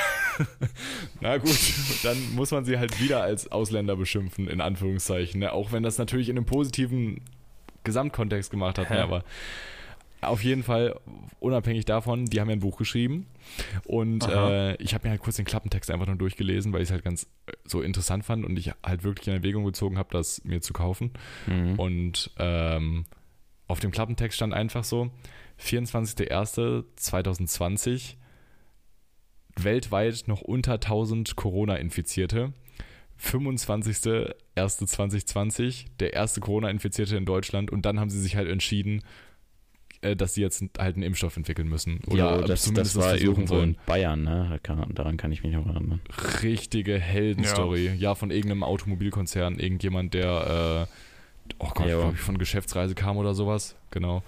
[1.22, 1.58] na gut,
[2.04, 5.40] dann muss man sie halt wieder als Ausländer beschimpfen, in Anführungszeichen.
[5.40, 5.52] Ne?
[5.52, 7.22] Auch wenn das natürlich in einem positiven
[7.84, 9.02] Gesamtkontext gemacht hat, ne?
[9.04, 9.24] Aber
[10.28, 11.00] auf jeden Fall,
[11.40, 13.28] unabhängig davon, die haben ja ein Buch geschrieben
[13.86, 16.92] und äh, ich habe mir halt kurz den Klappentext einfach nur durchgelesen, weil ich es
[16.92, 20.44] halt ganz äh, so interessant fand und ich halt wirklich in Erwägung gezogen habe, das
[20.44, 21.12] mir zu kaufen.
[21.48, 21.80] Mhm.
[21.80, 23.06] Und ähm,
[23.68, 25.10] auf dem Klappentext stand einfach so:
[25.60, 28.16] 24.01.2020,
[29.58, 32.54] weltweit noch unter 1000 Corona-Infizierte.
[33.22, 37.70] 25.01.2020, der erste Corona-Infizierte in Deutschland.
[37.72, 39.04] Und dann haben sie sich halt entschieden,
[40.16, 42.00] dass sie jetzt halt einen Impfstoff entwickeln müssen.
[42.12, 43.70] ja, das, das zumindest war versuchen irgendwo sollen.
[43.72, 44.60] in Bayern, ne?
[44.94, 46.02] Daran kann ich mich noch erinnern.
[46.44, 47.94] richtige Heldenstory.
[47.98, 48.16] Ja.
[48.16, 52.12] von irgendeinem Automobilkonzern, irgendjemand, der, äh, oh Gott, Ja.
[52.12, 53.76] ich, von Geschäftsreise kam oder sowas.
[53.92, 54.24] Genau.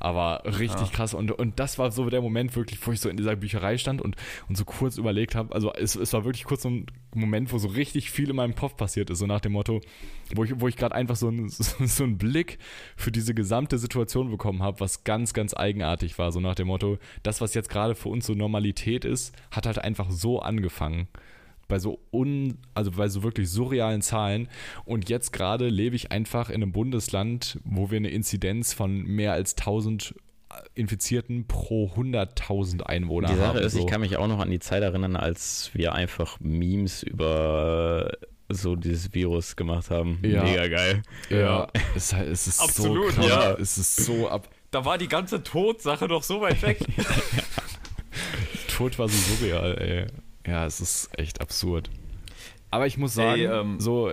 [0.00, 0.92] Aber richtig Ja.
[0.92, 1.12] krass.
[1.14, 4.00] Und, und das war so der Moment wirklich, wo ich so in dieser Bücherei stand
[4.00, 4.16] und,
[4.48, 5.54] und so kurz überlegt habe.
[5.54, 8.54] Also es, es war wirklich kurz so ein Moment, wo so richtig viel in meinem
[8.54, 9.18] Kopf passiert ist.
[9.18, 9.80] So nach dem Motto,
[10.34, 12.58] wo ich, wo ich gerade einfach so, ein, so, so einen Blick
[12.96, 16.32] für diese gesamte Situation bekommen habe, was ganz, ganz eigenartig war.
[16.32, 19.78] So nach dem Motto, das, was jetzt gerade für uns so Normalität ist, hat halt
[19.78, 21.08] einfach so angefangen.
[21.70, 24.48] Bei so un, also bei so wirklich surrealen Zahlen.
[24.84, 29.32] Und jetzt gerade lebe ich einfach in einem Bundesland, wo wir eine Inzidenz von mehr
[29.32, 30.14] als 1000
[30.74, 33.58] Infizierten pro 100.000 Einwohner Die Sache haben.
[33.58, 33.78] ist, so.
[33.78, 38.10] ich kann mich auch noch an die Zeit erinnern, als wir einfach Memes über
[38.48, 40.18] so dieses Virus gemacht haben.
[40.24, 40.42] Ja.
[40.42, 41.02] Mega geil.
[41.30, 43.28] ja, es, ist halt- es ist Absolut, so krass.
[43.28, 43.52] ja.
[43.52, 44.48] Es ist so ab.
[44.72, 46.78] Da war die ganze Todsache doch so weit weg.
[48.76, 50.06] Tod war so surreal, ey.
[50.46, 51.90] Ja, es ist echt absurd.
[52.70, 54.12] Aber ich muss sagen, Ey, ähm, so,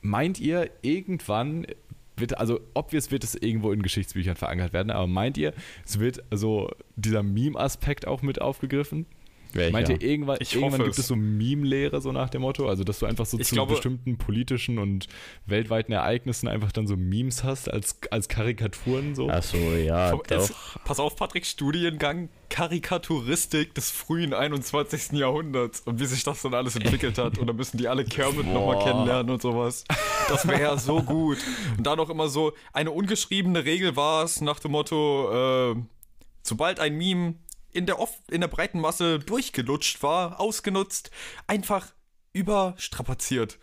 [0.00, 1.66] meint ihr, irgendwann
[2.16, 5.52] wird, also obvious wird es irgendwo in Geschichtsbüchern verankert werden, aber meint ihr,
[5.84, 9.06] es wird so dieser Meme-Aspekt auch mit aufgegriffen?
[9.54, 9.72] Welcher?
[9.72, 10.98] Meint ihr, irgendwann, Ich irgendwann hoffe gibt es.
[11.00, 12.68] es so Meme-Lehre, so nach dem Motto?
[12.68, 15.06] Also, dass du einfach so Ich zu glaube- bestimmten politischen und
[15.46, 19.28] weltweiten Ereignissen einfach dann so Memes hast als, als Karikaturen so?
[19.28, 20.84] Achso, ja, Vom- es- doch.
[20.84, 25.12] Pass auf, Patrick, Studiengang Karikaturistik des frühen 21.
[25.18, 27.38] Jahrhunderts und wie sich das dann alles entwickelt hat.
[27.38, 29.84] Und dann müssen die alle Kermit nochmal kennenlernen und sowas.
[30.28, 31.38] Das wäre ja so gut.
[31.78, 35.76] Und da noch immer so, eine ungeschriebene Regel war es nach dem Motto, äh,
[36.42, 37.34] sobald ein Meme
[37.72, 41.10] in der, oft, in der breiten Masse durchgelutscht war, ausgenutzt,
[41.46, 41.92] einfach
[42.32, 43.58] überstrapaziert.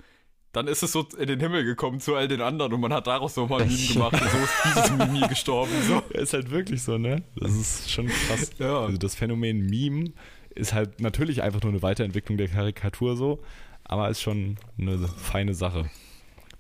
[0.52, 3.06] Dann ist es so in den Himmel gekommen zu all den anderen und man hat
[3.06, 5.72] daraus so mal ein Meme gemacht und so ist dieses Meme gestorben.
[5.88, 6.00] So.
[6.18, 7.24] Ist halt wirklich so, ne?
[7.36, 8.50] Das ist schon krass.
[8.58, 8.80] Ja.
[8.82, 10.12] Also das Phänomen Meme
[10.56, 13.44] ist halt natürlich einfach nur eine Weiterentwicklung der Karikatur so,
[13.84, 15.88] aber ist schon eine feine Sache,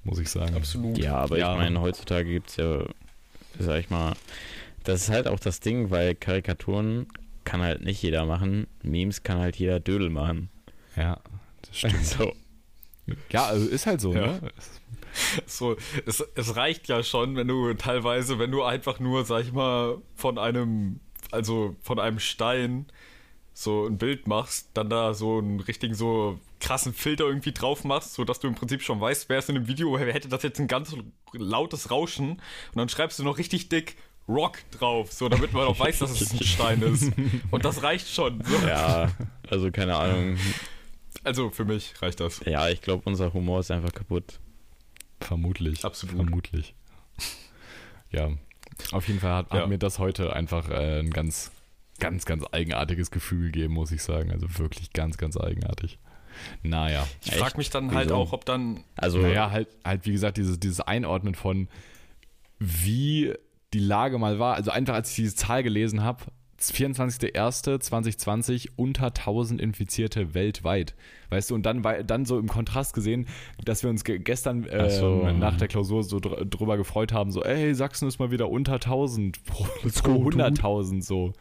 [0.03, 0.55] muss ich sagen.
[0.55, 0.99] Absolut.
[0.99, 1.53] Ja, aber Ja.
[1.53, 2.83] ich meine, heutzutage gibt es ja,
[3.57, 4.13] sag ich mal,
[4.83, 7.07] das ist halt auch das Ding, weil Karikaturen
[7.43, 8.67] kann halt nicht jeder machen.
[8.83, 10.49] Memes kann halt jeder Dödel machen.
[10.95, 11.19] Ja,
[11.61, 11.95] das stimmt.
[12.05, 12.33] So.
[13.31, 14.27] ja, also ist halt so, Ja.
[14.39, 14.51] ne?
[15.47, 15.75] So,
[16.05, 19.97] es, es reicht ja schon, wenn du teilweise, wenn du einfach nur, sag ich mal,
[20.15, 20.99] von einem,
[21.31, 22.85] also von einem Stein
[23.53, 28.13] so ein Bild machst, dann da so einen richtigen, so krassen Filter irgendwie drauf machst,
[28.13, 30.59] sodass du im Prinzip schon weißt, wer ist in dem Video, wer hätte das jetzt
[30.59, 30.95] ein ganz
[31.33, 33.97] lautes Rauschen und dann schreibst du noch richtig dick
[34.29, 37.11] Rock drauf, so damit man auch weiß, dass es ein Stein ist.
[37.51, 38.41] Und das reicht schon.
[38.43, 38.67] So.
[38.67, 39.11] Ja,
[39.49, 40.37] also keine Ahnung.
[41.23, 42.39] Also für mich reicht das.
[42.45, 44.39] Ja, ich glaube, unser Humor ist einfach kaputt.
[45.19, 45.83] Vermutlich.
[45.83, 46.15] Absolut.
[46.15, 46.75] Vermutlich.
[48.11, 48.29] Ja,
[48.91, 49.61] auf jeden Fall hat, Ja.
[49.61, 51.51] hat mir das heute einfach äh, ein ganz,
[51.99, 54.31] ganz, ganz eigenartiges Gefühl gegeben, muss ich sagen.
[54.31, 55.97] Also wirklich ganz, ganz eigenartig.
[56.63, 57.05] Naja.
[57.25, 58.15] Ich frage mich dann halt Wieso?
[58.15, 61.67] auch, ob dann Also, Naja, halt, halt wie gesagt, dieses, dieses Einordnen von,
[62.59, 63.33] wie
[63.73, 64.55] die Lage mal war.
[64.55, 66.23] Also einfach, als ich diese Zahl gelesen habe,
[66.59, 70.95] 24.01.2020 unter 1000 Infizierte weltweit.
[71.29, 73.27] Weißt du, und dann, dann so im Kontrast gesehen,
[73.63, 75.31] dass wir uns ge gestern ähm, Ach so.
[75.31, 78.73] nach der Klausur so dr drüber gefreut haben, so, ey, Sachsen ist mal wieder unter
[78.73, 81.33] 1000 pro, pro 100.000 so.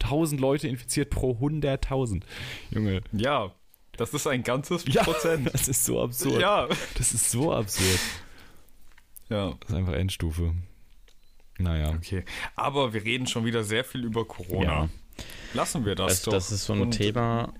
[0.00, 2.22] 1000 Leute infiziert pro 100.000.
[2.70, 3.52] Junge, Ja,
[3.96, 5.02] das ist ein ganzes Ja.
[5.04, 5.50] Prozent.
[5.52, 6.40] das ist so absurd.
[6.40, 6.66] Ja.
[6.96, 8.00] Das ist so absurd.
[9.28, 9.54] Ja.
[9.60, 10.54] Das ist einfach Endstufe.
[11.62, 11.90] Naja.
[11.96, 12.24] Okay.
[12.56, 14.64] Aber wir reden schon wieder sehr viel über Corona.
[14.64, 14.88] ja.
[15.54, 16.36] Lassen wir das Also, doch.
[16.38, 17.52] das ist so ein Und- Thema,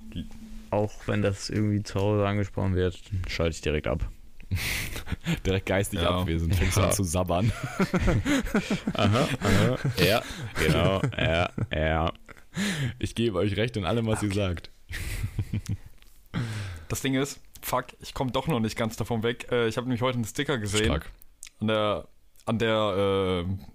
[0.70, 4.08] auch wenn das irgendwie zu Hause angesprochen wird, schalte ich direkt ab.
[5.46, 6.10] Direkt geistig Ja.
[6.10, 6.84] abwesend, fängst Ja.
[6.86, 7.52] an zu sabbern.
[8.94, 9.78] Aha, aha.
[10.04, 10.22] Ja,
[10.58, 11.00] genau.
[11.18, 12.12] Ja, ja.
[12.98, 14.70] Ich gebe euch recht in allem, was ihr sagt.
[16.88, 19.46] Das Ding ist, fuck, ich komme doch noch nicht ganz davon weg.
[19.50, 21.10] Äh, ich habe nämlich heute einen Sticker gesehen Stark.
[21.60, 22.08] an der
[22.44, 23.71] an der äh,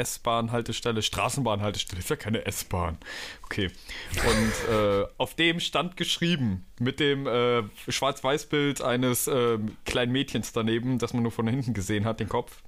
[0.00, 2.98] S-Bahn-Haltestelle, Straßenbahn-Haltestelle, ist ja keine S-Bahn.
[3.44, 3.70] Okay.
[4.14, 10.98] Und äh, auf dem stand geschrieben, mit dem äh, Schwarz-Weiß-Bild eines ähm, kleinen Mädchens daneben,
[10.98, 12.62] das man nur von hinten gesehen hat, den Kopf.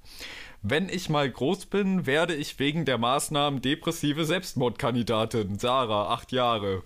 [0.61, 5.59] Wenn ich mal groß bin, werde ich wegen der Maßnahmen depressive Selbstmordkandidatin.
[5.59, 6.83] Sarah, acht Jahre.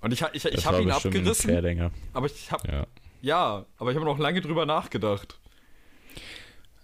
[0.00, 2.86] Und ich, ich, ich habe ihn abgerissen, aber ich habe Ja.
[3.22, 5.40] ja, aber ich habe noch lange drüber nachgedacht.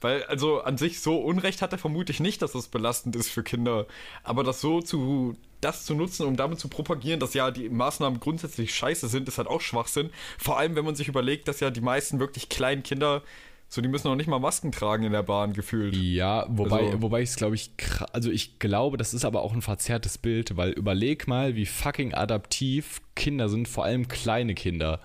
[0.03, 3.43] Weil, also an sich so Unrecht hat er vermutlich nicht, dass es belastend ist für
[3.43, 3.87] Kinder.
[4.25, 8.21] Aber das so zu, das zu nutzen, um damit zu propagieren, dass ja die Maßnahmen
[8.21, 10.11] grundsätzlich scheiße sind, ist halt auch Schwachsinn.
[10.39, 13.23] Vor allem, wenn man sich überlegt, dass ja die meisten wirklich kleinen Kinder,
[13.69, 15.97] so die müssen noch nicht mal Masken tragen in der Bahn gefühlt.
[15.97, 17.71] Ja, wobei, Also- wobei ich es glaube ich,
[18.13, 22.13] also ich glaube, das ist aber auch ein verzerrtes Bild, weil überleg mal, wie fucking
[22.13, 25.01] adaptiv Kinder sind, vor allem kleine Kinder.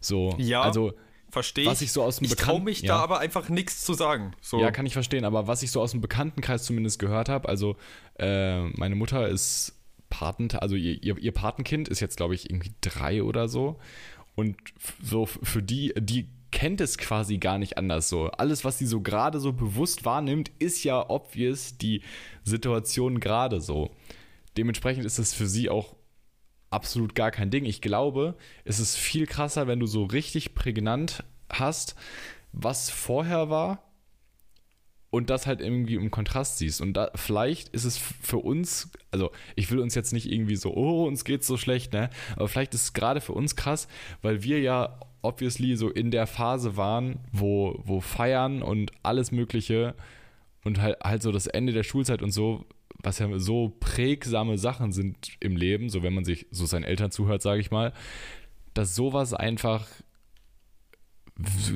[0.00, 0.92] So, Ja, also
[1.34, 2.94] Verstehe was ich so aus dem Ich traue mich ja.
[2.94, 4.36] da aber einfach nichts zu sagen.
[4.40, 4.60] So.
[4.60, 7.76] Ja, kann ich verstehen, aber was ich so aus dem Bekanntenkreis zumindest gehört habe, also
[8.20, 9.74] äh, meine Mutter ist
[10.10, 13.80] Patent, also ihr, ihr, ihr Patenkind ist jetzt, glaube ich, irgendwie drei oder so.
[14.36, 14.56] Und
[15.02, 18.28] so für die, die kennt es quasi gar nicht anders so.
[18.28, 22.02] Alles, was sie so gerade so bewusst wahrnimmt, ist ja obvious die
[22.44, 23.90] Situation gerade so.
[24.56, 25.96] Dementsprechend ist es für sie auch
[26.74, 27.64] absolut gar kein Ding.
[27.64, 31.94] Ich glaube, es ist viel krasser, wenn du so richtig prägnant hast,
[32.52, 33.82] was vorher war
[35.10, 36.80] und das halt irgendwie im Kontrast siehst.
[36.80, 40.74] Und da, vielleicht ist es für uns, also ich will uns jetzt nicht irgendwie so,
[40.74, 42.10] oh, uns geht's so schlecht, ne?
[42.34, 43.86] Aber vielleicht ist es gerade für uns krass,
[44.22, 49.94] weil wir ja obviously so in der Phase waren, wo, wo Feiern und alles Mögliche
[50.64, 52.66] und halt, halt so das Ende der Schulzeit und so,
[53.02, 57.10] was ja so prägsame Sachen sind im Leben, so wenn man sich so seinen Eltern
[57.10, 57.92] zuhört, sage ich mal,
[58.72, 59.86] dass sowas einfach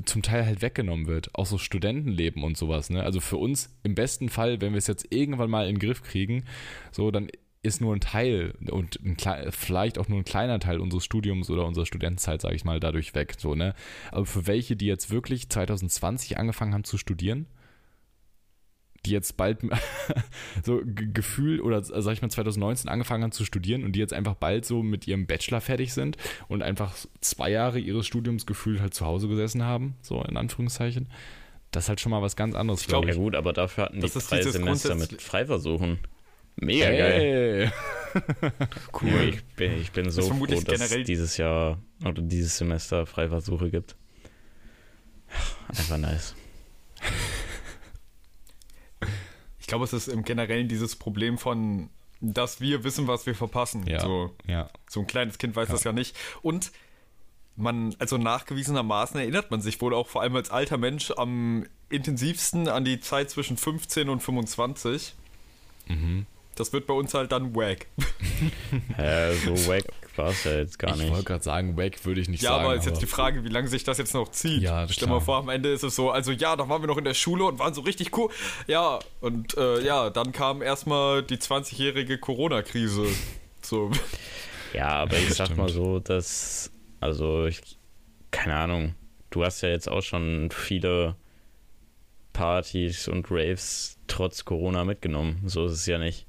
[0.04, 1.34] zum Teil halt weggenommen wird.
[1.34, 2.90] Auch so Studentenleben und sowas.
[2.90, 3.02] Ne?
[3.02, 6.02] Also für uns im besten Fall, wenn wir es jetzt irgendwann mal in den Griff
[6.02, 6.44] kriegen,
[6.92, 7.28] so dann
[7.62, 9.16] ist nur ein Teil und ein,
[9.50, 13.14] vielleicht auch nur ein kleiner Teil unseres Studiums oder unserer Studentenzeit, sage ich mal, dadurch
[13.16, 13.34] weg.
[13.36, 13.74] So, ne?
[14.12, 17.46] Aber für welche, die jetzt wirklich 2020 angefangen haben zu studieren,
[19.08, 19.60] die jetzt bald
[20.62, 24.34] so Gefühl oder sag ich mal 2019 angefangen haben zu studieren und die jetzt einfach
[24.34, 26.16] bald so mit ihrem Bachelor fertig sind
[26.48, 31.08] und einfach zwei Jahre ihres Studiums gefühlt halt zu Hause gesessen haben, so in Anführungszeichen.
[31.70, 32.82] Das ist halt schon mal was ganz anderes.
[32.82, 35.98] Ich glaube, ja gut, aber dafür hatten die drei Semester mit Freiversuchen.
[36.56, 36.98] Mega hey.
[36.98, 37.72] geil.
[39.02, 39.28] cool.
[39.28, 43.96] Ich bin, ich bin so froh, dass es dieses Jahr oder dieses Semester Freiversuche gibt.
[45.68, 46.34] Einfach nice.
[49.68, 51.90] Ich glaube, es ist im Generellen dieses Problem von,
[52.22, 53.86] dass wir wissen, was wir verpassen.
[53.86, 54.70] Ja, so, ja.
[54.88, 55.74] so ein kleines Kind weiß ja.
[55.74, 56.16] das ja nicht.
[56.40, 56.72] Und
[57.54, 62.66] man, also nachgewiesenermaßen erinnert man sich wohl auch vor allem als alter Mensch am intensivsten
[62.66, 65.14] an die Zeit zwischen 15 und 25.
[65.86, 66.24] Mhm.
[66.58, 67.86] Das wird bei uns halt dann wack.
[68.96, 69.84] Hä, so wack
[70.16, 71.06] war es ja jetzt gar ich nicht.
[71.06, 72.64] Ich wollte gerade sagen, wack würde ich nicht ja, sagen.
[72.64, 74.62] Ja, aber ist jetzt die Frage, wie lange sich das jetzt noch zieht.
[74.62, 75.20] Ja, Stell klar.
[75.20, 77.14] mal vor, am Ende ist es so, also ja, da waren wir noch in der
[77.14, 78.30] Schule und waren so richtig cool.
[78.66, 83.06] Ja, und äh, ja, dann kam erstmal die 20-jährige Corona-Krise.
[83.62, 83.92] So.
[84.74, 87.60] Ja, aber ich sag mal so, dass, also ich,
[88.32, 88.94] keine Ahnung,
[89.30, 91.14] du hast ja jetzt auch schon viele
[92.32, 95.42] Partys und Raves trotz Corona mitgenommen.
[95.46, 96.27] So ist es ja nicht.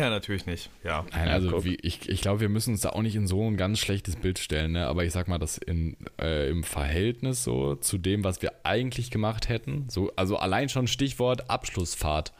[0.00, 0.70] Ja, natürlich nicht.
[0.82, 1.04] Ja.
[1.12, 3.58] Nein, also wie, ich, ich glaube, wir müssen uns da auch nicht in so ein
[3.58, 4.86] ganz schlechtes Bild stellen, ne?
[4.86, 9.10] aber ich sag mal, das in, äh, im Verhältnis so zu dem, was wir eigentlich
[9.10, 12.32] gemacht hätten, so, also allein schon Stichwort Abschlussfahrt.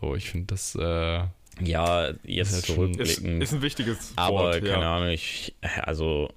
[0.00, 0.74] So, ich finde das.
[0.74, 1.22] Äh,
[1.60, 3.40] ja, jetzt ist, zurückblicken.
[3.40, 4.56] Ist, ist ein wichtiges aber, Wort.
[4.56, 4.96] Aber, keine ja.
[4.96, 6.28] Ahnung, ich, also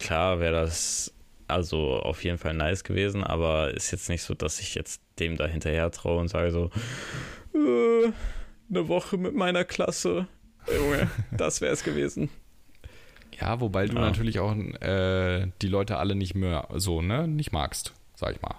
[0.00, 1.14] klar wäre das
[1.46, 5.36] also auf jeden Fall nice gewesen, aber ist jetzt nicht so, dass ich jetzt dem
[5.36, 6.70] da hinterher traue und sage so,
[7.54, 8.10] äh,
[8.72, 10.26] eine Woche mit meiner Klasse.
[10.72, 12.30] Junge, das wäre es gewesen.
[13.40, 14.00] Ja, wobei du ja.
[14.00, 18.54] natürlich auch äh, die Leute alle nicht mehr so, ne, nicht magst, sag ich mal.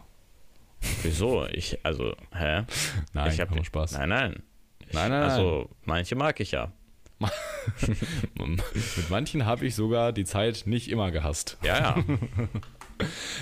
[1.04, 1.46] Wieso?
[1.48, 2.64] Ich, also, hä?
[3.14, 3.94] Nein, ich hab Spaß.
[3.94, 4.44] Nein, nein.
[4.92, 6.72] Nein, nein, Also, manche mag ich ja.
[8.36, 11.58] Mit manchen habe ich sogar die Zeit nicht immer gehasst.
[11.64, 12.04] Ja, ja.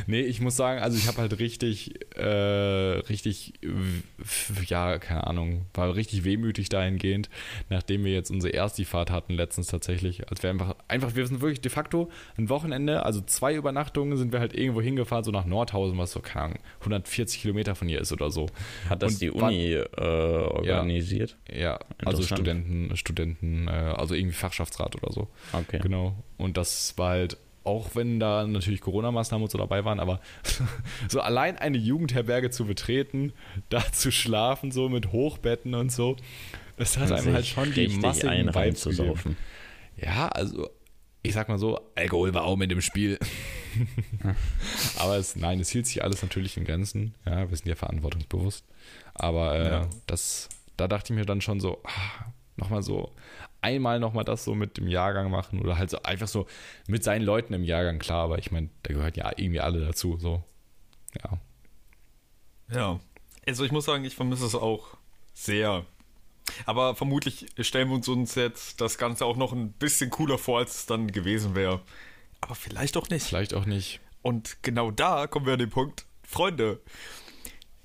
[0.08, 3.54] Nee, ich muss sagen, also ich habe halt richtig, äh, richtig,
[4.68, 7.30] ja, keine Ahnung, war richtig wehmütig dahingehend,
[7.70, 10.30] nachdem wir jetzt unsere erste Fahrt hatten letztens tatsächlich.
[10.30, 14.32] Als wir einfach, einfach, wir sind wirklich de facto ein Wochenende, also zwei Übernachtungen sind
[14.32, 18.02] wir halt irgendwo hingefahren, so nach Nordhausen, was so, keine Ahnung, 140 Kilometer von hier
[18.02, 18.48] ist oder so.
[18.90, 21.38] Hat das Und die Uni äh, organisiert?
[21.50, 25.28] Ja, ja also Studenten, Studenten, äh, also irgendwie Fachschaftsrat oder so.
[25.54, 25.80] Okay.
[25.82, 26.16] Genau.
[26.38, 30.20] Und das war halt auch wenn da natürlich Corona-Maßnahmen und so dabei waren, aber
[31.10, 33.34] so allein eine Jugendherberge zu betreten,
[33.70, 36.16] da zu schlafen, so mit Hochbetten und so,
[36.78, 39.38] das hat einem halt schon die Vibes zu saufen.
[39.98, 40.70] Ja, also
[41.24, 43.20] ich sag mal so, Alkohol war auch mit dem Spiel.
[44.98, 47.14] aber es, nein, es hielt sich alles natürlich in Grenzen.
[47.26, 48.66] Ja, wir sind ja verantwortungsbewusst.
[49.14, 49.90] Aber äh, ja.
[50.08, 52.26] das, da dachte ich mir dann schon so, ah,
[52.62, 53.14] nochmal so
[53.62, 56.48] einmal nochmal das so mit dem Jahrgang machen oder halt so einfach so
[56.88, 60.18] mit seinen Leuten im Jahrgang, klar, aber ich meine, da gehört ja irgendwie alle dazu,
[60.18, 60.44] so.
[61.24, 61.40] Ja.
[62.74, 63.00] Ja.
[63.48, 64.98] Also ich muss sagen, ich vermisse es auch
[65.34, 65.86] sehr.
[66.66, 70.60] Aber vermutlich stellen wir uns uns jetzt das Ganze auch noch ein bisschen cooler vor,
[70.60, 71.82] als es dann gewesen wäre.
[72.40, 73.26] Aber vielleicht auch nicht.
[73.26, 74.00] Vielleicht auch nicht.
[74.22, 76.80] Und genau da kommen wir an den Punkt, Freunde,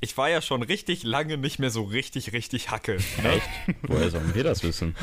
[0.00, 2.98] ich war ja schon richtig lange nicht mehr so richtig, richtig hacke.
[3.22, 3.30] Ne?
[3.30, 3.48] Echt?
[3.82, 4.94] Woher sollen wir das wissen?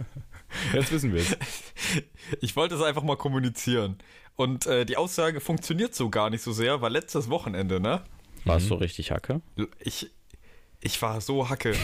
[0.72, 1.36] Jetzt wissen wir es.
[2.40, 3.98] Ich wollte es einfach mal kommunizieren.
[4.36, 8.02] Und äh, die Aussage funktioniert so gar nicht so sehr, weil letztes Wochenende, ne?
[8.44, 8.70] Warst mhm.
[8.70, 9.40] du richtig hacke?
[9.80, 10.10] Ich,
[10.80, 11.74] ich war so hacke.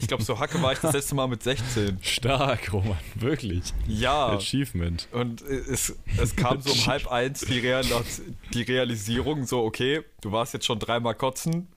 [0.00, 1.98] Ich glaube, so hacke war ich das letzte Mal mit 16.
[2.02, 3.72] Stark, Roman, wirklich.
[3.86, 4.28] Ja.
[4.28, 5.08] Achievement.
[5.12, 7.84] Und es, es kam so um halb eins die, Real
[8.54, 11.68] die Realisierung, so, okay, du warst jetzt schon dreimal kotzen.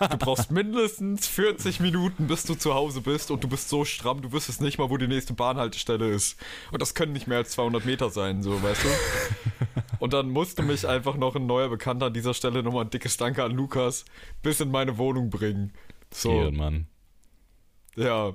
[0.00, 4.22] du brauchst mindestens 40 Minuten, bis du zu Hause bist und du bist so stramm,
[4.22, 6.38] du wüsstest nicht mal, wo die nächste Bahnhaltestelle ist.
[6.72, 8.88] Und das können nicht mehr als 200 Meter sein, so, weißt du?
[9.98, 13.16] Und dann musste mich einfach noch ein neuer Bekannter an dieser Stelle nochmal ein dickes
[13.16, 14.04] Danke an Lukas
[14.42, 15.72] bis in meine Wohnung bringen.
[16.12, 16.86] So, Ehrenmann.
[17.98, 18.34] Ja.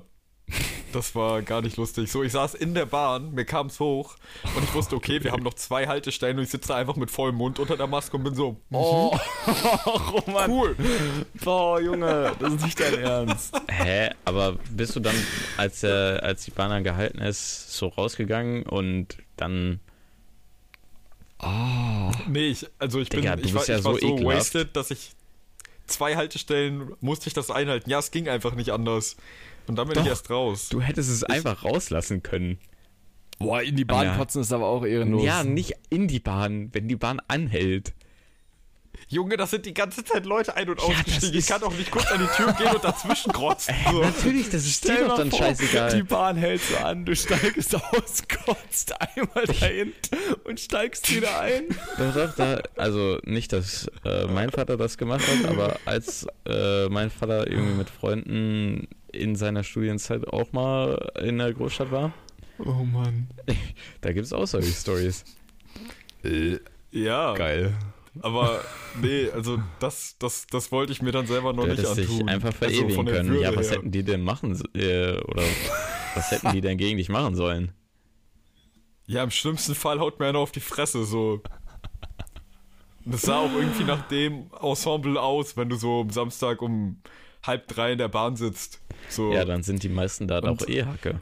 [0.92, 2.12] Das war gar nicht lustig.
[2.12, 4.14] So, ich saß in der Bahn, mir kam es hoch
[4.54, 7.34] und ich wusste, okay, wir haben noch zwei Haltestellen und ich sitze einfach mit vollem
[7.36, 9.16] Mund unter der Maske und bin so, Oh,
[10.12, 10.50] Roman.
[10.50, 10.76] cool.
[11.42, 13.60] Boah, Junge, das ist nicht dein Ernst.
[13.68, 14.10] Hä?
[14.24, 15.16] Aber bist du dann,
[15.56, 19.80] als, der, als die Bahn dann gehalten ist, so rausgegangen und dann.
[21.40, 22.12] Oh.
[22.28, 24.90] Nee, ich, also ich Digga, bin, du ich war, ja ich war so wasted, dass
[24.92, 25.10] ich
[25.86, 27.90] zwei Haltestellen musste ich das einhalten.
[27.90, 29.16] Ja, es ging einfach nicht anders.
[29.66, 30.10] Und dann bin ich Doch.
[30.10, 30.68] erst raus.
[30.68, 32.58] Du hättest es einfach rauslassen können.
[33.38, 34.16] Boah, in die Bahn Ja.
[34.16, 35.24] kotzen ist aber auch ehrenlos.
[35.24, 37.92] Ja, nicht in die Bahn, wenn die Bahn anhält.
[39.08, 41.36] Junge, das sind die ganze Zeit Leute ein- und Ja, ausgestiegen.
[41.38, 43.74] Ich kann doch nicht kurz an die Tür gehen und dazwischen krotzen.
[43.90, 44.00] So.
[44.02, 45.94] Natürlich, das ist dir doch dann vor, scheißegal.
[45.96, 49.92] Die Bahn hält so an, du steigst aus, kotzt einmal dahin
[50.44, 51.64] und steigst wieder ein.
[51.98, 56.88] Doch, doch, da, also nicht, dass äh, mein Vater das gemacht hat, aber als äh,
[56.88, 62.12] mein Vater irgendwie mit Freunden in seiner Studienzeit auch mal in der Großstadt war,
[62.58, 63.28] Oh Mann.
[64.00, 65.24] da gibt es auch solche Stories.
[66.92, 67.74] Ja, Geil.
[68.22, 68.62] aber
[69.00, 72.28] nee, also das, das, das wollte ich mir dann selber noch nicht antun.
[72.28, 73.40] einfach Also verewigen der können.
[73.40, 73.78] Ja, was her.
[73.78, 75.42] hätten die denn machen, äh, oder
[76.14, 77.72] was hätten die denn gegen dich machen sollen?
[79.06, 81.42] Ja, im schlimmsten Fall haut mir einer auf die Fresse, so.
[83.04, 87.02] Das sah auch irgendwie nach dem Ensemble aus, wenn du so am Samstag um
[87.42, 88.80] halb drei in der Bahn sitzt.
[89.08, 89.32] So.
[89.32, 91.20] Ja, dann sind die meisten da doch eh Hacke.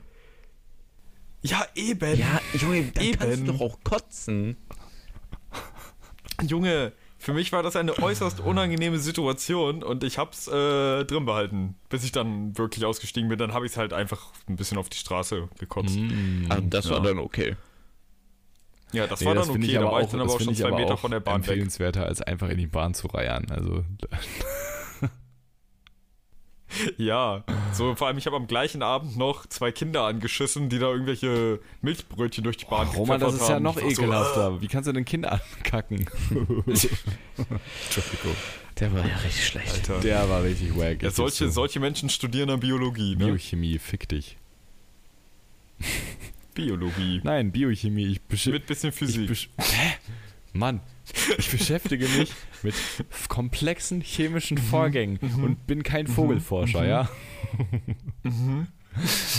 [1.43, 2.19] Ja, eben.
[2.19, 3.19] Ja, Junge, dann Eben.
[3.19, 4.57] kannst du doch auch kotzen.
[6.47, 11.75] Junge, für mich war das eine äußerst unangenehme Situation und ich hab's äh, drin behalten,
[11.89, 13.39] bis ich dann wirklich ausgestiegen bin.
[13.39, 15.97] Dann habe ich es halt einfach ein bisschen auf die Straße gekotzt.
[15.97, 16.47] Mhm.
[16.49, 17.03] Also das war Ja.
[17.05, 17.57] dann okay.
[18.93, 20.45] Ja, das Nee, war das dann finde okay, da war ich dann aber das auch
[20.45, 21.49] schon zwei aber Meter auch von der Bahn weg.
[21.49, 23.47] empfehlenswerter, als einfach in die Bahn zu reiern.
[23.51, 23.85] Also,
[26.97, 30.91] Ja, so vor allem ich habe am gleichen Abend noch zwei Kinder angeschissen, die da
[30.91, 33.63] irgendwelche Milchbrötchen durch die Bahn Ach, Roman, das ist ja haben.
[33.63, 34.61] noch Ich war so, ekelhafter.
[34.61, 35.99] Wie kannst du denn Kinder ankacken?
[36.31, 38.37] Entschuldigung.
[38.81, 39.75] Der war ja richtig schlecht.
[39.75, 40.01] Alter.
[40.01, 41.03] Der war richtig wack.
[41.03, 43.27] ja, solche, solche Menschen studieren dann Biologie, ne?
[43.27, 44.39] Biochemie, fick dich.
[46.55, 47.21] Biologie.
[47.23, 48.19] Nein, Biochemie.
[48.31, 49.31] Ich, Mit bisschen Physik.
[49.59, 49.95] Hä?
[50.53, 50.81] Mann,
[51.39, 52.75] ich beschäftige mich mit
[53.29, 57.09] komplexen chemischen Vorgängen und bin kein Vogelforscher, ja?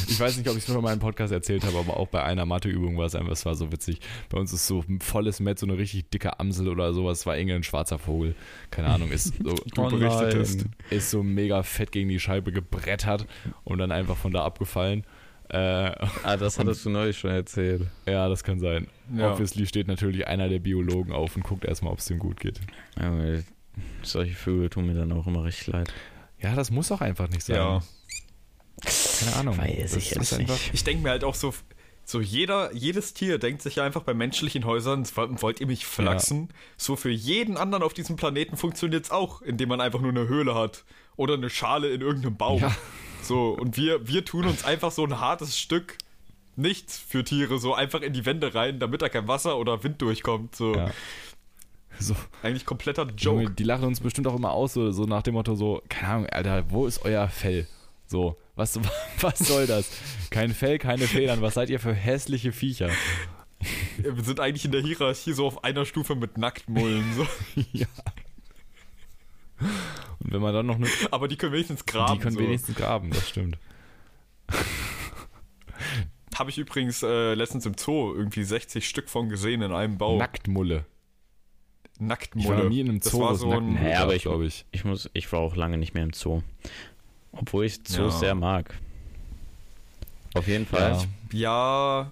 [0.09, 2.23] Ich weiß nicht, ob ich es mal in meinem Podcast erzählt habe, aber auch bei
[2.23, 3.99] einer Matheübung war es einfach, es war so witzig.
[4.29, 7.25] Bei uns ist so ein volles Met, so eine richtig dicke Amsel oder sowas, es
[7.27, 8.35] war irgendein schwarzer Vogel,
[8.71, 10.65] keine Ahnung, ist so, Du berichtetest.
[10.89, 13.27] ist so mega fett gegen die Scheibe gebrettert
[13.63, 15.03] und dann einfach von da abgefallen.
[15.49, 15.91] Äh,
[16.23, 17.83] Ah, das hattest du neulich schon erzählt.
[18.07, 18.87] ja, das kann sein.
[19.13, 19.31] Ja.
[19.31, 22.59] Obviously steht natürlich einer der Biologen auf und guckt erstmal, ob es dem gut geht.
[23.01, 23.43] Junge,
[24.01, 25.93] solche Vögel tun mir dann auch immer richtig leid.
[26.39, 27.55] Ja, das muss auch einfach nicht sein.
[27.55, 27.83] Ja.
[29.19, 29.57] Keine Ahnung.
[29.57, 30.73] Weiß ich jetzt nicht.
[30.73, 31.53] Ich denke mir halt auch so,
[32.05, 36.49] so jeder, jedes Tier denkt sich ja einfach bei menschlichen Häusern, wollt ihr mich flachsen?
[36.75, 40.27] So für jeden anderen auf diesem Planeten funktioniert es auch, indem man einfach nur eine
[40.27, 40.83] Höhle hat
[41.15, 42.61] oder eine Schale in irgendeinem Baum.
[42.61, 42.75] Ja.
[43.21, 45.97] So, und wir, wir tun uns einfach so ein hartes Stück
[46.55, 50.01] nichts für Tiere so einfach in die Wände rein, damit da kein Wasser oder Wind
[50.01, 50.55] durchkommt.
[50.55, 50.91] So, Ja.
[51.99, 53.51] So, eigentlich kompletter Joke.
[53.51, 56.25] die lachen uns bestimmt auch immer aus, so, so nach dem Motto, so, keine Ahnung,
[56.27, 57.67] Alter, wo ist euer Fell?
[58.07, 58.79] So, was,
[59.21, 59.91] was soll das?
[60.31, 62.89] Kein Fell, keine Federn, was seid ihr für hässliche Viecher?
[63.97, 67.13] Wir sind eigentlich in der Hierarchie so auf einer Stufe mit Nacktmullen.
[67.15, 67.27] So.
[67.71, 67.85] ja.
[69.59, 72.15] Und wenn man dann noch eine, Aber die können wenigstens graben.
[72.15, 72.41] die können so.
[72.41, 73.57] wenigstens graben, das stimmt.
[76.37, 80.17] Habe ich übrigens äh, letztens im Zoo irgendwie 60 Stück von gesehen in einem Baum.
[80.17, 80.85] Nacktmulle.
[81.99, 82.47] Nacktmulle.
[82.57, 84.23] Ich war nie in einem Das Zoo, war wo es so ein, Naja, aber ich-
[84.23, 84.65] glaube ich.
[84.71, 86.41] Ich muss, ich war auch lange nicht mehr im Zoo.
[87.31, 88.19] Obwohl ich Zoos Ja.
[88.19, 88.73] sehr mag.
[90.33, 91.05] Auf jeden Fall.
[91.31, 92.11] Ja.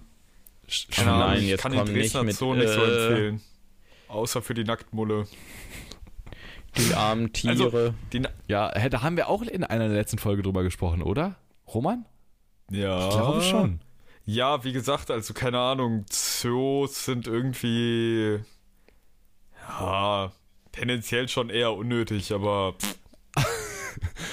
[0.90, 3.06] keine Nein, Ahnung, ich jetzt kann den komm nicht Dresdner mit, Zoo nicht so äh,
[3.08, 3.40] empfehlen.
[4.08, 5.26] Außer für die Nacktmulle.
[6.76, 7.52] Die armen Tiere.
[7.64, 11.36] Also- Die Ja, da haben wir auch in einer der letzten Folge drüber gesprochen, oder?
[11.72, 12.04] Roman?
[12.70, 13.08] ja.
[13.08, 13.80] Ich glaube schon.
[14.24, 18.38] Ja, wie gesagt, also keine Ahnung, Zoos sind irgendwie
[19.68, 20.32] ja,
[20.72, 22.96] tendenziell schon eher unnötig, aber pff,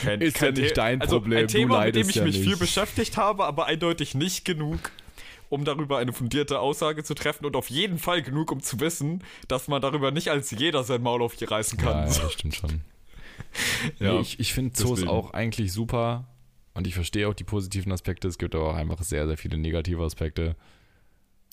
[0.03, 2.49] kein, Ist ja nicht dein also Problem, Ein Thema, mit dem ich ja mich viel
[2.49, 2.59] nicht.
[2.59, 4.91] beschäftigt habe, aber eindeutig nicht genug,
[5.49, 9.23] um darüber eine fundierte Aussage zu treffen und auf jeden Fall genug, um zu wissen,
[9.47, 12.07] dass man darüber nicht als jeder sein Maul auf die reißen kann.
[12.07, 12.81] Ja, ja, das stimmt schon.
[13.99, 16.27] Ja, nee, ich ich finde Zoos auch eigentlich super
[16.79, 18.27] und ich verstehe auch die positiven Aspekte.
[18.27, 20.55] Es gibt aber auch einfach sehr, sehr viele negative Aspekte.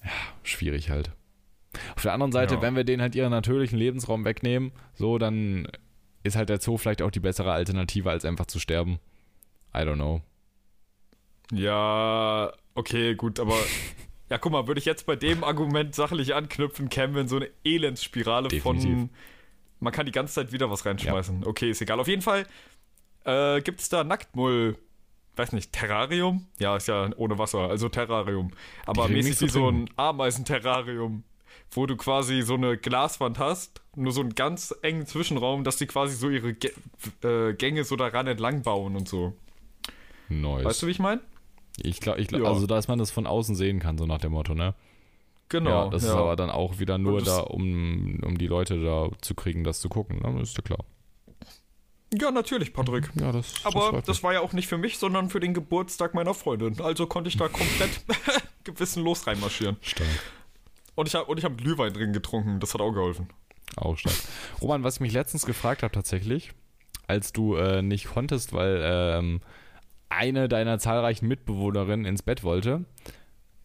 [0.04, 0.10] Ja,
[0.44, 1.10] schwierig halt.
[1.96, 2.62] Auf der anderen Seite, Ja.
[2.62, 5.66] wenn wir denen halt ihren natürlichen Lebensraum wegnehmen, so, dann
[6.22, 8.98] ist halt der Zoo vielleicht auch die bessere Alternative, als einfach zu sterben.
[9.74, 10.22] I don't know.
[11.52, 13.54] Ja, okay, gut, aber
[14.30, 17.36] ja, guck mal, würde ich jetzt bei dem Argument sachlich anknüpfen, kämen wir in so
[17.36, 18.90] eine Elendsspirale Definitiv.
[18.90, 19.10] von
[19.78, 21.44] man kann die ganze Zeit wieder was reinschmeißen.
[21.46, 22.00] Okay, ist egal.
[22.00, 22.46] Auf jeden Fall
[23.24, 24.78] äh, gibt es da Nacktmull,
[25.38, 26.46] weiß nicht, Terrarium?
[26.58, 28.50] Ja, ist ja ohne Wasser, also Terrarium.
[28.86, 29.88] Aber mäßig wie so ein.
[29.96, 31.24] Ameisenterrarium,
[31.70, 35.86] wo du quasi so eine Glaswand hast, nur so einen ganz engen Zwischenraum, dass die
[35.86, 36.70] quasi so ihre Gä
[37.22, 39.34] äh, Gänge so daran entlang bauen und so.
[40.28, 40.64] Nice.
[40.64, 41.20] Weißt du, wie ich meine?
[41.82, 42.48] ich glaube, ich glaub, Ja.
[42.48, 44.74] also dass man das von außen sehen kann, so nach dem Motto, ne?
[45.48, 45.84] Genau.
[45.84, 49.34] ja, das ist aber dann auch wieder nur da, um, um die Leute da zu
[49.34, 50.40] kriegen, das zu gucken, ne?
[50.40, 50.84] Ist ja klar.
[52.14, 53.10] Ja, natürlich, Patrick.
[53.20, 54.22] Ja, das, Aber das mich.
[54.22, 56.80] war ja auch nicht für mich, sondern für den Geburtstag meiner Freundin.
[56.80, 57.90] Also konnte ich da komplett
[58.64, 59.76] gewissenlos reinmarschieren.
[59.80, 60.06] stark.
[60.94, 62.60] Und ich habe und ich hab Glühwein drin getrunken.
[62.60, 63.28] Das hat auch geholfen.
[63.76, 64.14] Auch stark.
[64.62, 66.52] Roman, was ich mich letztens gefragt habe tatsächlich,
[67.06, 69.40] als du äh, nicht konntest, weil ähm,
[70.08, 72.84] eine deiner zahlreichen Mitbewohnerinnen ins Bett wollte,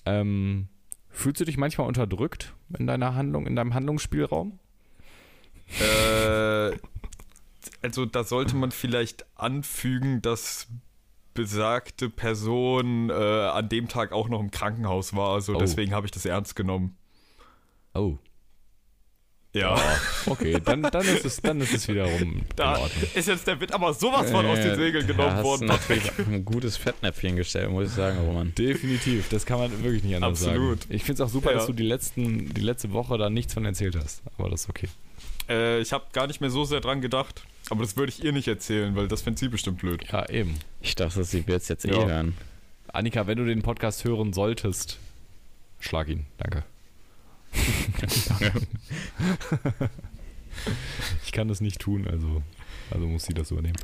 [0.06, 0.68] ähm,
[1.10, 4.60] fühlst du dich manchmal unterdrückt in deiner Handlung, in deinem Handlungsspielraum?
[5.80, 6.72] Äh,
[7.82, 10.68] also da sollte man vielleicht anfügen, dass
[11.34, 15.34] besagte Person äh, an dem Tag auch noch im Krankenhaus war.
[15.34, 15.60] Also Oh.
[15.60, 16.98] deswegen habe ich das ernst genommen.
[17.94, 18.18] Oh.
[19.54, 19.78] Ja.
[20.28, 23.04] Okay, dann, dann, ist, es, dann ist es wiederum Da in Ordnung.
[23.16, 26.10] ist jetzt der Witt aber sowas von aus den Segeln Da genommen hast worden, natürlich
[26.20, 28.54] ein gutes Fettnäpfchen gestellt, muss ich sagen, Roman.
[28.56, 30.84] Definitiv, das kann man wirklich nicht anders Absolut.
[30.84, 30.94] sagen.
[30.96, 31.58] Ich finde es auch super, Ja.
[31.58, 34.22] dass du die, letzten, die letzte Woche da nichts von erzählt hast.
[34.38, 34.88] Aber das ist okay.
[35.50, 37.44] Äh, ich habe gar nicht mehr so sehr dran gedacht.
[37.70, 40.04] Aber das würde ich ihr nicht erzählen, weil das fände sie bestimmt blöd.
[40.12, 40.56] Ja, eben.
[40.82, 42.06] Ich dachte, sie wird es jetzt eh Ja.
[42.06, 42.36] hören.
[42.92, 44.98] Annika, wenn du den Podcast hören solltest,
[45.80, 46.26] schlag ihn.
[46.38, 46.64] Danke.
[51.26, 52.42] ich kann das nicht tun, also,
[52.92, 53.78] also muss sie das übernehmen.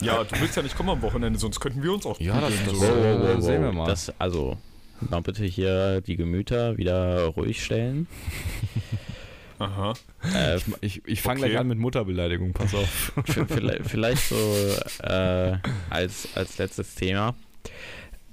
[0.00, 2.54] Ja, du willst ja nicht kommen am Wochenende, sonst könnten wir uns auch Ja, das-
[2.64, 2.84] das- so.
[2.84, 3.86] Äh, sehen wir mal.
[3.86, 4.58] Das, also,
[5.00, 8.06] mal bitte hier die Gemüter wieder ruhig stellen.
[9.58, 9.94] Aha.
[10.34, 11.48] Äh, Ich, ich, ich fange Okay.
[11.50, 13.12] gleich an mit Mutterbeleidigung, pass auf.
[13.48, 14.36] vielleicht, vielleicht so
[15.02, 15.58] äh,
[15.90, 17.34] als, als letztes Thema.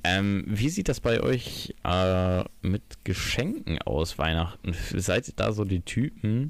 [0.03, 4.73] Ähm, wie sieht das bei euch äh, mit Geschenken aus Weihnachten?
[4.95, 6.49] Seid ihr da so die Typen,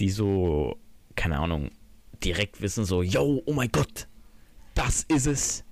[0.00, 0.76] die so,
[1.14, 1.70] keine Ahnung,
[2.24, 4.08] direkt wissen so, yo, oh mein Gott,
[4.74, 5.64] das ist es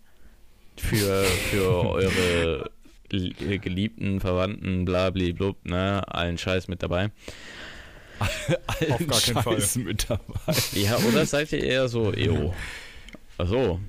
[0.77, 2.71] für, für eure
[3.11, 7.11] li- geliebten Verwandten, blablablub, ne, allen Scheiß mit dabei.
[8.19, 9.85] Auf gar keinen Fall.
[9.85, 10.55] mit dabei.
[10.73, 12.55] Ja, oder seid ihr eher so, yo,
[13.39, 13.81] achso,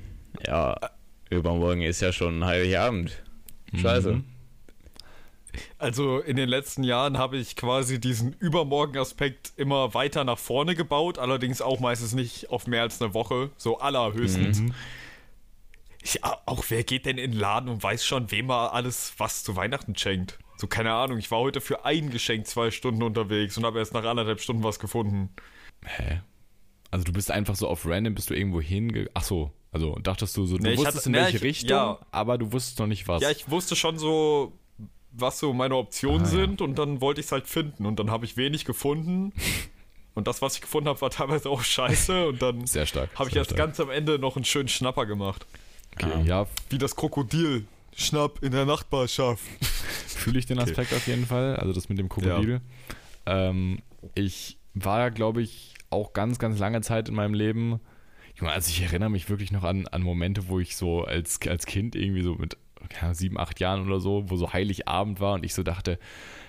[0.45, 0.75] ja,
[1.29, 3.21] übermorgen ist ja schon Heiligabend.
[3.75, 4.13] Scheiße.
[4.13, 4.25] Mhm.
[5.79, 11.17] Also in den letzten Jahren habe ich quasi diesen Übermorgen-Aspekt immer weiter nach vorne gebaut,
[11.17, 14.61] allerdings auch meistens nicht auf mehr als eine Woche, so allerhöchstens.
[14.61, 14.73] Mhm.
[16.03, 19.43] Ich, auch wer geht denn in den Laden und weiß schon, wem er alles was
[19.43, 20.37] zu Weihnachten schenkt?
[20.59, 23.93] So, keine Ahnung, ich war heute für ein Geschenk zwei Stunden unterwegs und habe erst
[23.93, 25.29] nach anderthalb Stunden was gefunden.
[25.85, 26.21] Hä?
[26.89, 29.07] Also du bist einfach so auf random, bist du irgendwo hinge...
[29.13, 31.43] Ach so, also dachtest du so, du Nee, ich wusstest hatte- in nee, welche ich-
[31.43, 31.99] Richtung, ja.
[32.11, 33.21] aber du wusstest noch nicht was.
[33.21, 34.53] Ja, ich wusste schon so,
[35.11, 36.29] was so meine Optionen Ah, ja.
[36.31, 39.33] sind und dann wollte ich es halt finden und dann habe ich wenig gefunden.
[40.15, 43.11] Und das, was ich gefunden habe, war teilweise auch scheiße und dann Sehr stark.
[43.19, 43.57] habe ich erst stark.
[43.59, 45.45] ganz am Ende noch einen schönen Schnapper gemacht.
[45.93, 47.67] Okay, ja, Wie das Krokodil.
[47.95, 49.43] Schnapp in der Nachbarschaft.
[50.27, 52.61] Fühle ich den Aspekt auf jeden Fall, also das mit dem Krokodil.
[53.25, 53.79] Ähm,
[54.15, 57.79] ich war, glaube ich, auch ganz, ganz lange Zeit in meinem Leben,
[58.41, 61.95] also ich erinnere mich wirklich noch an, an Momente, wo ich so als, als Kind
[61.95, 62.57] irgendwie so mit
[63.01, 65.97] ja, sieben, acht Jahren oder so, wo so Heiligabend war und ich so dachte,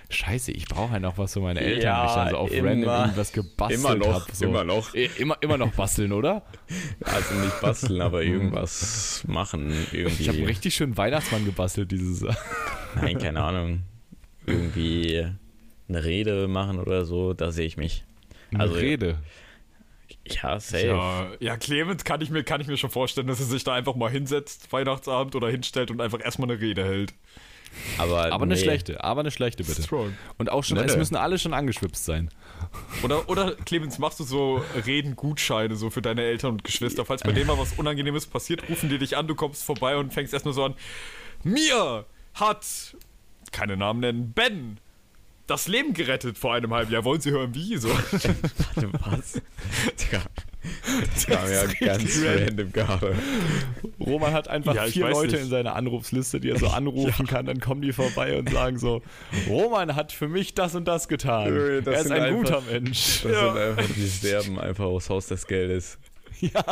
[0.09, 2.69] scheiße, ich brauche ja noch was für meine Eltern, Ja, ich dann so auf immer-
[2.69, 4.25] random irgendwas gebastelt immer noch, habe.
[4.33, 4.45] So.
[4.45, 4.93] immer noch.
[4.95, 6.43] I- Immer, immer noch basteln, oder?
[7.01, 9.71] Also nicht basteln, aber irgendwas machen.
[9.91, 10.23] Irgendwie.
[10.23, 12.37] Ich habe einen richtig schönen Weihnachtsmann gebastelt dieses Jahr.
[12.95, 13.83] Nein, keine Ahnung.
[14.45, 15.27] Irgendwie
[15.87, 18.03] eine Rede machen oder so, da sehe ich mich.
[18.51, 19.17] Eine Also- Rede.
[20.27, 20.85] Ja, safe.
[20.87, 23.73] Ja, ja, Clemens kann ich, mir, kann ich mir schon vorstellen, dass er sich da
[23.73, 27.13] einfach mal hinsetzt, Weihnachtsabend oder hinstellt und einfach erstmal eine Rede hält.
[27.97, 28.59] Aber, Aber eine nee.
[28.59, 29.81] schlechte, aber eine schlechte bitte.
[29.83, 30.15] Strong.
[30.37, 30.99] Und auch schon, Nee, es nee.
[30.99, 32.29] müssen alle schon angeschwipst sein.
[33.03, 37.05] Oder, oder Clemens, machst du so Redengutscheine so für deine Eltern und Geschwister?
[37.05, 40.13] Falls bei denen mal was Unangenehmes passiert, rufen die dich an, du kommst vorbei und
[40.13, 40.75] fängst erstmal so an.
[41.43, 42.65] Mir hat,
[43.51, 44.79] keine Namen nennen, Ben
[45.47, 47.03] das Leben gerettet vor einem halben Jahr.
[47.03, 47.75] Wollen Sie hören, wie?
[47.77, 47.89] So.
[48.11, 49.33] Warte, was?
[49.99, 50.21] Digga.
[51.13, 51.63] Das kam ja
[51.95, 53.15] ganz random gerade.
[53.99, 55.43] Roman hat einfach Ja, vier Leute nicht.
[55.45, 57.45] in seiner Anrufsliste, die er so anrufen kann.
[57.45, 59.01] Dann kommen die vorbei und sagen so:
[59.47, 61.81] Roman hat für mich das und das getan.
[61.85, 63.21] Das er ist ein guter einfach- Mensch.
[63.23, 63.53] Das Ja.
[63.53, 65.97] sind einfach die sterben einfach aus Haus des Geldes.
[66.41, 66.63] Ja.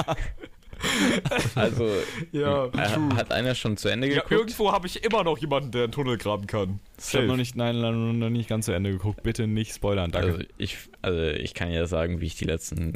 [1.56, 1.90] Also,
[2.32, 4.32] Ja, äh, hat einer schon zu Ende Ja, geguckt?
[4.32, 6.80] irgendwo habe ich immer noch jemanden, der einen Tunnel graben kann.
[7.00, 9.24] Ich habe noch nicht, nein, nein, noch nicht ganz zu Ende geguckt.
[9.24, 10.34] Bitte nicht spoilern, danke.
[10.34, 12.94] Also ich, also ich kann ja sagen, wie ich die letzten,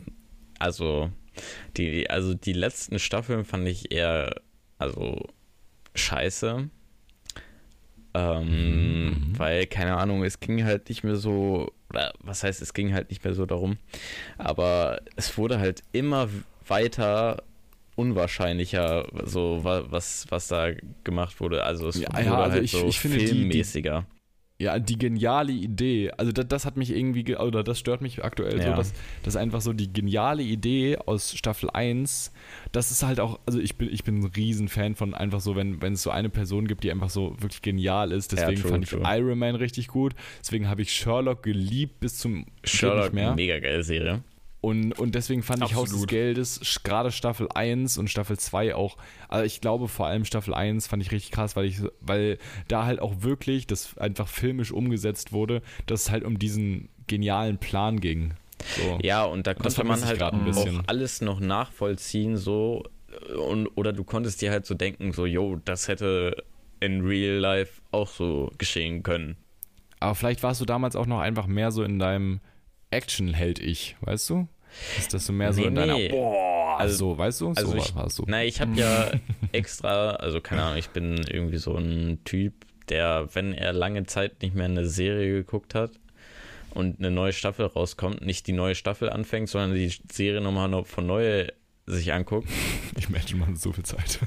[0.61, 1.09] also
[1.77, 4.35] die, also die letzten Staffeln fand ich eher,
[4.77, 5.27] also
[5.95, 6.69] scheiße.
[8.13, 9.39] Ähm, Mhm.
[9.39, 13.09] Weil, keine Ahnung, es ging halt nicht mehr so, oder was heißt, es ging halt
[13.09, 13.77] nicht mehr so darum,
[14.37, 16.27] aber es wurde halt immer
[16.67, 17.41] weiter
[17.95, 20.71] unwahrscheinlicher, so wa- was, was da
[21.03, 21.63] gemacht wurde.
[21.63, 24.05] Also es Ja, wurde ja, also halt ich- so ich finde, die- die- filmmäßiger.
[24.61, 28.23] Ja, die geniale Idee, also das, das hat mich irgendwie, ge- oder das stört mich
[28.23, 28.75] aktuell so, Ja.
[28.75, 28.93] dass,
[29.23, 32.31] dass einfach so die geniale Idee aus Staffel 1,
[32.71, 35.81] das ist halt auch, also ich bin, ich bin ein Riesenfan von einfach so, wenn,
[35.81, 38.71] wenn es so eine Person gibt, die einfach so wirklich genial ist, Ja, deswegen true,
[38.71, 39.01] fand ich true.
[39.03, 43.33] Iron Man richtig gut, deswegen habe ich Sherlock geliebt bis zum Sherlock, mehr.
[43.35, 44.21] mega geile Serie.
[44.61, 46.09] Und, und deswegen fand ich Haus des Absolut.
[46.09, 48.95] Geldes gerade Staffel 1 und Staffel 2 auch,
[49.27, 52.37] also ich glaube vor allem Staffel 1 fand ich richtig krass, weil ich, weil
[52.67, 57.57] da halt auch wirklich das einfach filmisch umgesetzt wurde, dass es halt um diesen genialen
[57.57, 58.35] Plan ging.
[58.77, 58.99] So.
[59.01, 62.83] Ja, und da konnte man vermisse ich halt auch alles noch nachvollziehen, so
[63.35, 66.43] und oder du konntest dir halt so denken, so, yo, das hätte
[66.79, 69.37] in Real Life auch so geschehen können.
[69.99, 72.41] Aber vielleicht warst du damals auch noch einfach mehr so in deinem
[72.91, 74.47] Action-Held-Ich, weißt du?
[74.97, 76.09] Ist das so mehr so Nee, in deiner, nee.
[76.09, 77.49] boah, Also- so, weißt du?
[77.49, 78.23] also so ich- warst du.
[78.27, 79.11] Na, ich habe ja
[79.51, 82.53] extra, also keine Ahnung, ich bin irgendwie so ein Typ,
[82.89, 85.91] der, wenn er lange Zeit nicht mehr eine Serie geguckt hat
[86.73, 90.87] und eine neue Staffel rauskommt, nicht die neue Staffel anfängt, sondern die Serie nochmal noch
[90.87, 91.47] von neu
[91.85, 92.47] sich anguckt.
[92.97, 94.19] Ich Menschen machen so viel Zeit.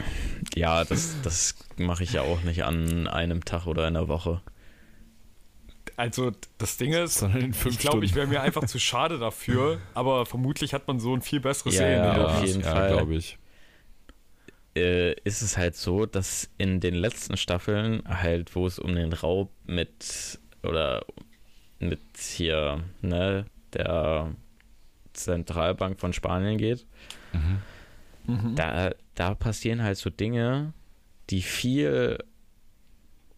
[0.54, 4.40] Ja, das, das mache ich ja auch nicht an einem Tag oder einer Woche.
[6.00, 10.24] Also, das Ding ist, Sondern ich glaube, ich wäre mir einfach zu schade dafür, aber
[10.26, 12.16] vermutlich hat man so ein viel besseres Ja, Serienbild.
[12.16, 12.88] ja, auf jeden Fall.
[12.88, 13.38] glaube ich.
[14.76, 19.12] äh, ist es halt so, dass in den letzten Staffeln halt, wo es um den
[19.12, 21.04] Raub mit oder
[21.80, 24.34] mit hier, ne, der
[25.12, 26.86] Zentralbank von Spanien geht,
[28.26, 28.54] Mhm.
[28.54, 30.72] da, da passieren halt so Dinge,
[31.30, 32.18] die viel,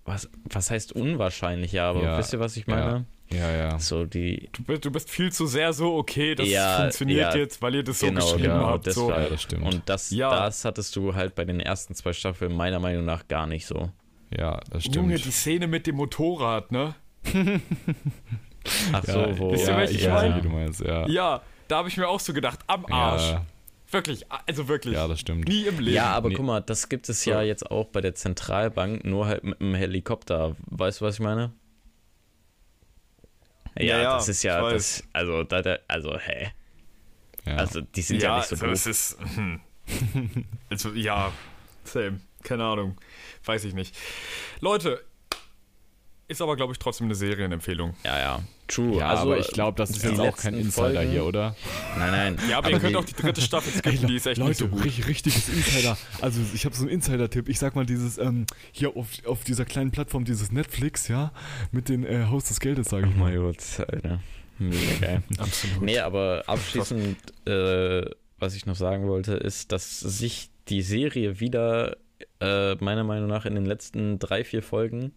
[0.04, 3.06] was, was heißt unwahrscheinlicher, aber Ja, wisst ihr, was ich meine?
[3.30, 3.78] Ja, ja.
[3.78, 7.40] So die, Du, bist, du bist viel zu sehr so, okay, das Ja, funktioniert ja,
[7.40, 8.86] jetzt, weil ihr das so genau, geschrieben genau, habt.
[8.86, 9.08] das So.
[9.08, 9.62] war- Ja, das stimmt.
[9.62, 10.30] und das, Ja.
[10.30, 13.90] das hattest du halt bei den ersten zwei Staffeln meiner Meinung nach gar nicht so.
[14.36, 14.96] ja, das stimmt.
[14.96, 16.94] Junge, die Szene mit dem Motorrad, ne?
[18.92, 19.52] Ach so, ja, wo.
[19.52, 20.36] Wisst ihr, ja, welche ich ich weiß, meine?
[20.36, 21.06] wie du meinst, ja.
[21.08, 23.34] Ja, da habe ich mir auch so gedacht, am Arsch.
[23.92, 24.94] Ja, Wirklich, also wirklich.
[24.94, 25.46] ja, das stimmt.
[25.48, 25.94] Nie im Leben.
[25.94, 26.34] Ja, aber Nee.
[26.36, 27.42] guck mal, das gibt es ja So.
[27.42, 30.56] jetzt auch bei der Zentralbank, nur halt mit einem Helikopter.
[30.66, 31.52] Weißt du, was ich meine?
[33.78, 36.52] Ja, Ja, ja, das ist ja, das, also, da, da, also, hä?
[37.44, 37.56] Ja.
[37.56, 38.74] Also, die sind ja, nicht so also doof.
[38.74, 39.18] es ist.
[39.34, 39.60] hm.
[40.70, 41.32] also, ja,
[41.84, 42.20] same.
[42.42, 42.98] Keine Ahnung.
[43.44, 43.96] Weiß ich nicht.
[44.60, 45.02] Leute,
[46.28, 47.94] ist aber, glaube ich, trotzdem eine Serienempfehlung.
[48.04, 48.42] Ja, ja,
[48.74, 48.98] true.
[48.98, 51.56] ja, also, aber ich glaube, das ist jetzt auch kein Insider Folgen- hier, oder?
[51.98, 52.38] Nein, nein.
[52.50, 54.84] Ja, aber, ihr könnt auch die dritte Staffel skippen, die ist echt nicht so gut.
[54.84, 55.96] richtig, richtiges Insider.
[56.20, 57.48] Also ich habe so einen Insider-Tipp.
[57.48, 61.32] Ich sag mal dieses ähm, hier auf, auf dieser kleinen Plattform dieses Netflix, ja,
[61.70, 63.32] mit den äh, Haus des Geldes, sage ich Oh mal.
[63.32, 63.58] mein Gott,
[63.88, 64.20] Alter.
[64.58, 65.22] Mega geil.
[65.38, 65.82] Absolut.
[65.82, 67.16] Nee, aber abschließend,
[67.48, 68.02] äh,
[68.38, 71.96] was ich noch sagen wollte, ist, dass sich die Serie wieder,
[72.40, 75.12] äh, meiner Meinung nach, in den letzten drei, vier Folgen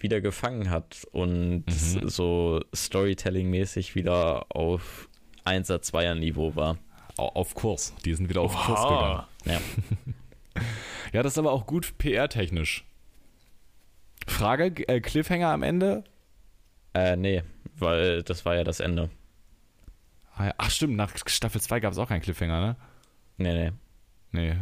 [0.00, 2.08] wieder gefangen hat und Mhm.
[2.08, 5.08] so Storytelling-mäßig wieder auf
[5.44, 6.78] 1er, 2er Niveau war.
[7.16, 7.94] Au- Auf Kurs.
[8.04, 9.02] Die sind wieder auf Kurs gegangen.
[9.20, 9.28] Oha.
[9.44, 9.60] Ja.
[11.12, 12.84] Ja, das ist aber auch gut PR-technisch.
[14.26, 16.04] Frage, äh, Cliffhanger am Ende?
[16.94, 17.42] Äh, nee,
[17.78, 19.08] weil das war ja das Ende.
[20.36, 20.52] Ah.
[20.58, 22.76] Ach stimmt, nach Staffel 2 gab es auch keinen Cliffhanger, ne?
[23.38, 23.72] Nee, nee.
[24.32, 24.56] Nee.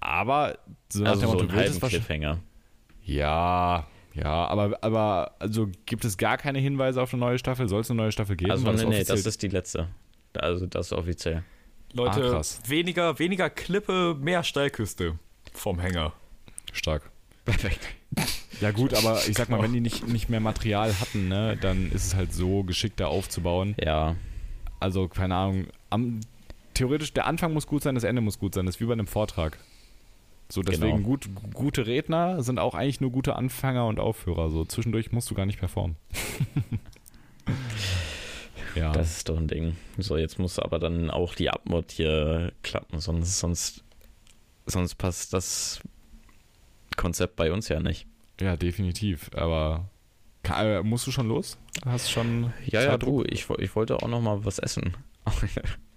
[0.00, 0.58] Aber
[0.88, 2.38] so Also so Motto, ein wird es halben wahrscheinlich- Cliffhanger.
[3.02, 7.68] Ja, ja, aber, aber also gibt es gar keine Hinweise auf eine neue Staffel?
[7.68, 8.50] Soll es eine neue Staffel geben?
[8.50, 9.88] Also Weil nee, nee, offiziell- das ist die letzte.
[10.34, 11.42] Also das ist offiziell.
[11.92, 12.60] Leute, Ah, krass.
[12.66, 15.18] weniger, weniger Klippe, mehr Steilküste
[15.52, 16.12] vom Hänger.
[16.72, 17.10] stark.
[17.44, 17.80] Perfekt.
[18.60, 21.90] Ja gut, aber ich sag mal, wenn die nicht, nicht mehr Material hatten, ne, dann
[21.90, 23.74] ist es halt so geschickter aufzubauen.
[23.82, 24.14] Ja,
[24.78, 26.20] Also, keine Ahnung, am,
[26.74, 28.66] theoretisch, der Anfang muss gut sein, das Ende muss gut sein.
[28.66, 29.58] Das ist wie bei einem Vortrag.
[30.50, 31.08] So, deswegen Genau.
[31.08, 34.50] gut, gute Redner sind auch eigentlich nur gute Anfänger und Aufführer.
[34.50, 35.96] So, zwischendurch musst du gar nicht performen.
[38.76, 38.92] Ja.
[38.92, 39.76] Das ist doch ein Ding.
[39.98, 43.82] So, jetzt muss aber dann auch die Abmod hier klappen, sonst, sonst,
[44.66, 45.80] sonst passt das
[46.96, 48.06] Konzept bei uns ja nicht.
[48.40, 49.30] ja, definitiv.
[49.34, 49.88] Aber
[50.44, 51.58] äh, musst du schon los?
[51.84, 52.52] Hast schon.
[52.66, 54.96] Ja, ja, du, ich, ich wollte auch noch mal was essen.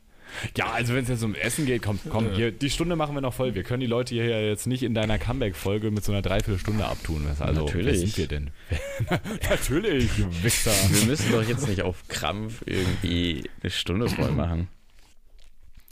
[0.57, 3.21] Ja, also wenn es jetzt um Essen geht, komm, komm, hier, die Stunde machen wir
[3.21, 3.55] noch voll.
[3.55, 6.85] Wir können die Leute hier ja jetzt nicht in deiner Comeback-Folge mit so einer Dreiviertelstunde
[6.85, 7.25] abtun.
[7.27, 7.85] Also, Natürlich.
[7.85, 8.51] wer sind wir denn?
[9.49, 10.71] Natürlich, du Wichser.
[10.91, 14.67] Wir müssen doch jetzt nicht auf Krampf irgendwie eine Stunde voll machen.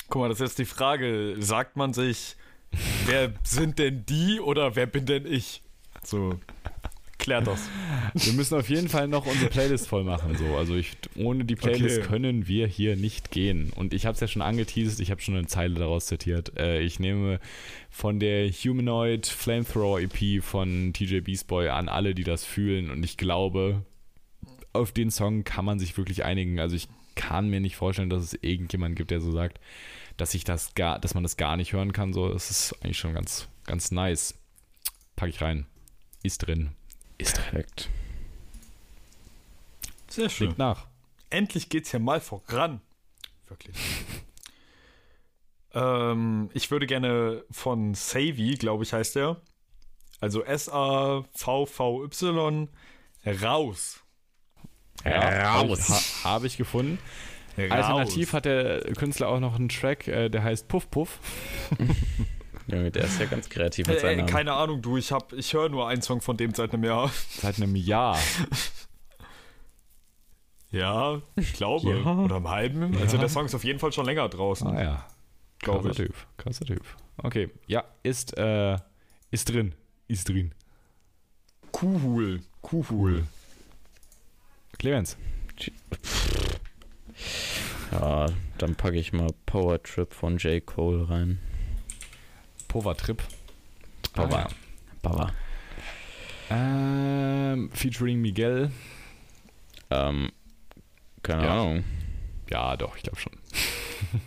[0.10, 1.36] Guck mal, das ist jetzt die Frage.
[1.40, 2.36] Sagt man sich,
[3.06, 5.62] wer sind denn die oder wer bin denn ich?
[6.04, 6.40] So,
[7.22, 7.62] klärt das.
[8.14, 10.36] Wir müssen auf jeden Fall noch unsere Playlist voll machen.
[10.38, 10.58] So.
[10.58, 12.08] Also ich, ohne die Playlist Okay.
[12.08, 13.72] können wir hier nicht gehen.
[13.76, 16.58] Und ich habe es ja schon angeteased, ich habe schon eine Zeile daraus zitiert.
[16.58, 17.40] Äh, ich nehme
[17.90, 22.92] von der Humanoid Flamethrower EP von TJ Beast Boy an alle, die das fühlen.
[22.92, 23.86] Und ich glaube,
[24.74, 26.60] auf den Song kann man sich wirklich einigen.
[26.60, 29.60] Also ich kann mir nicht vorstellen, dass es irgendjemanden gibt, der so sagt,
[30.18, 32.14] dass ich das gar, dass man das gar nicht hören kann.
[32.14, 34.36] So, das ist eigentlich schon ganz, ganz nice.
[35.16, 35.66] Pack ich rein.
[36.24, 36.72] Ist drin.
[37.22, 37.36] Ist.
[37.36, 37.90] Perfekt.
[40.10, 40.48] Sehr schön.
[40.48, 40.88] Klingt nach.
[41.30, 42.82] Endlich geht's hier mal voran.
[43.48, 43.78] Wirklich.
[45.74, 49.40] ähm, ich würde gerne von Savvy, glaube ich, heißt der.
[50.20, 51.30] Also S-A-V-V-Y
[53.42, 54.02] raus.
[55.06, 55.90] Raus.
[55.90, 57.00] Ha, Habe ich gefunden.
[57.58, 61.20] Alternativ hat der Künstler auch noch einen Track, äh, der heißt Puff Puff.
[62.72, 65.54] Junge, der ist ja ganz kreativ mit Äh, seinem keine Ahnung, du, ich hab, ich
[65.54, 67.12] höre nur einen Song von dem seit einem Jahr.
[67.40, 68.18] Seit einem Jahr.
[70.74, 71.90] Ja, ich glaube.
[71.90, 72.18] Ja.
[72.18, 72.96] Oder einem halben.
[72.98, 73.20] Also Ja.
[73.20, 74.68] der Song ist auf jeden Fall schon länger draußen.
[74.68, 75.08] Ah ja.
[75.60, 76.08] Glaub Krasser ich.
[76.08, 76.16] Typ.
[76.38, 76.82] Krasser Typ.
[77.18, 77.50] Okay.
[77.68, 78.78] Ja, ist, äh,
[79.32, 79.76] ist drin.
[80.08, 80.54] Ist drin.
[81.82, 82.40] Cool.
[82.72, 83.26] Cool.
[84.80, 85.18] Clemens.
[87.92, 90.66] Ja, dann packe ich mal Power Trip von J.
[90.66, 91.40] Cole rein.
[92.72, 93.22] Power Trip.
[94.14, 94.48] Power.
[95.02, 95.34] Power.
[96.50, 98.72] Ähm, featuring Miguel.
[99.90, 100.32] Ähm,
[101.22, 101.54] keine Ja.
[101.62, 101.84] Ahnung.
[102.50, 103.34] Ja, doch, ich glaube schon.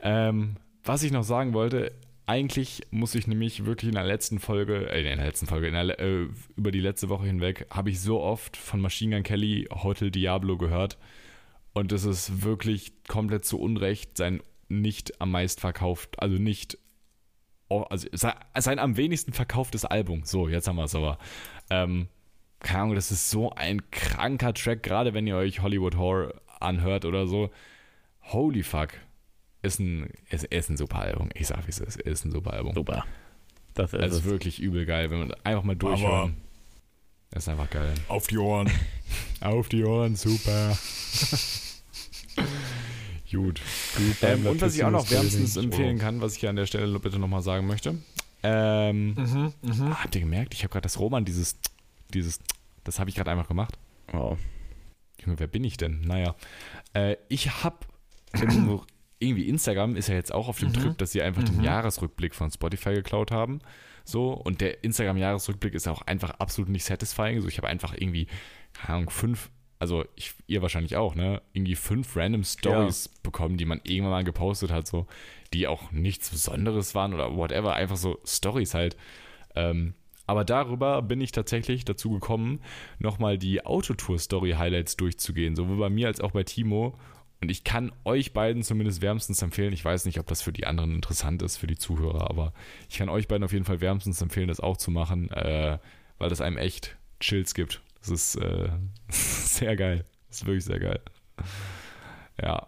[0.00, 1.92] ähm, was ich noch sagen wollte,
[2.24, 5.74] eigentlich muss ich nämlich wirklich in der letzten Folge, äh, in der letzten Folge, in
[5.74, 6.26] der, äh,
[6.56, 10.56] über die letzte Woche hinweg, habe ich so oft von Machine Gun Kelly Hotel Diablo
[10.56, 10.96] gehört.
[11.74, 16.78] Und es ist wirklich komplett zu Unrecht sein nicht am meisten verkauft, also nicht,
[17.68, 20.22] oh, also sein, am wenigsten verkauftes Album.
[20.24, 21.18] So, jetzt haben wir es aber.
[21.70, 22.08] Ähm,
[22.60, 27.04] keine Ahnung, das ist so ein kranker Track, gerade wenn ihr euch Hollywood Horror anhört
[27.04, 27.50] oder so.
[28.22, 28.90] Holy fuck.
[29.62, 31.30] Ist ein, ist, ist ein super Album.
[31.34, 32.00] Ich sag, wie es ist.
[32.00, 32.74] Ist ein super Album.
[32.74, 33.04] Super.
[33.74, 34.24] Das ist Es ist es.
[34.24, 36.36] wirklich übel geil, wenn man einfach mal durchhören.
[37.30, 37.94] Das ist einfach geil.
[38.08, 38.70] Auf die Ohren.
[39.40, 40.76] Auf die Ohren, super.
[43.30, 43.60] Gut.
[44.22, 46.98] Ähm, und was ich auch noch wärmstens empfehlen kann, was ich hier an der Stelle
[46.98, 47.98] bitte nochmal sagen möchte.
[48.42, 49.82] Ähm, Mhm, mhm.
[49.92, 50.54] ah, habt ihr gemerkt?
[50.54, 51.58] Ich habe gerade das Roman, dieses,
[52.14, 52.38] dieses,
[52.84, 53.76] das habe ich gerade einfach gemacht.
[54.12, 54.38] Wow.
[55.24, 56.00] Junge, wer bin ich denn?
[56.02, 56.36] Naja.
[56.94, 57.78] Äh, ich habe
[59.18, 60.74] irgendwie Instagram ist ja jetzt auch auf dem Mhm.
[60.74, 61.64] Trip, dass sie einfach den Mhm.
[61.64, 63.60] Jahresrückblick von Spotify geklaut haben.
[64.04, 67.40] So, und der Instagram-Jahresrückblick ist auch einfach absolut nicht satisfying.
[67.42, 68.26] So, ich habe einfach irgendwie,
[68.72, 71.40] keine Ahnung, fünf, also ich, ihr wahrscheinlich auch, ne?
[71.52, 75.06] Irgendwie fünf random Stories bekommen, die man irgendwann mal gepostet hat, so,
[75.52, 78.96] die auch nichts Besonderes waren oder whatever, einfach so Stories halt.
[79.54, 79.94] Ähm,
[80.26, 82.60] aber darüber bin ich tatsächlich dazu gekommen,
[82.98, 86.98] nochmal die Autotour-Story-Highlights durchzugehen, sowohl bei mir als auch bei Timo.
[87.40, 89.72] Und ich kann euch beiden zumindest wärmstens empfehlen.
[89.72, 92.52] Ich weiß nicht, ob das für die anderen interessant ist, für die Zuhörer, aber
[92.90, 95.78] ich kann euch beiden auf jeden Fall wärmstens empfehlen, das auch zu machen, äh,
[96.18, 97.80] weil das einem echt Chills gibt.
[98.00, 98.70] Das ist äh,
[99.08, 100.04] sehr geil.
[100.28, 101.00] Das ist wirklich sehr geil.
[102.40, 102.66] Ja.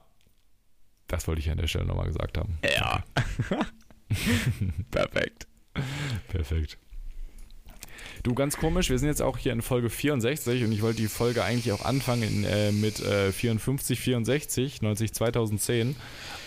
[1.07, 2.59] Das wollte ich an der Stelle nochmal gesagt haben.
[2.63, 3.03] Ja.
[4.91, 5.49] Perfekt.
[6.29, 6.79] Perfekt.
[8.23, 11.09] Du, ganz komisch, wir sind jetzt auch hier in Folge 64 und ich wollte die
[11.09, 15.97] Folge eigentlich auch anfangen in, äh, mit äh, 54, 64, 90, 2010,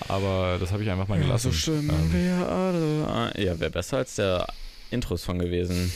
[0.07, 1.51] aber das habe ich einfach mal gelassen.
[1.67, 3.43] Ähm, wir alle.
[3.43, 4.47] Ja, wäre besser als der
[4.93, 5.91] Intro-Song gewesen.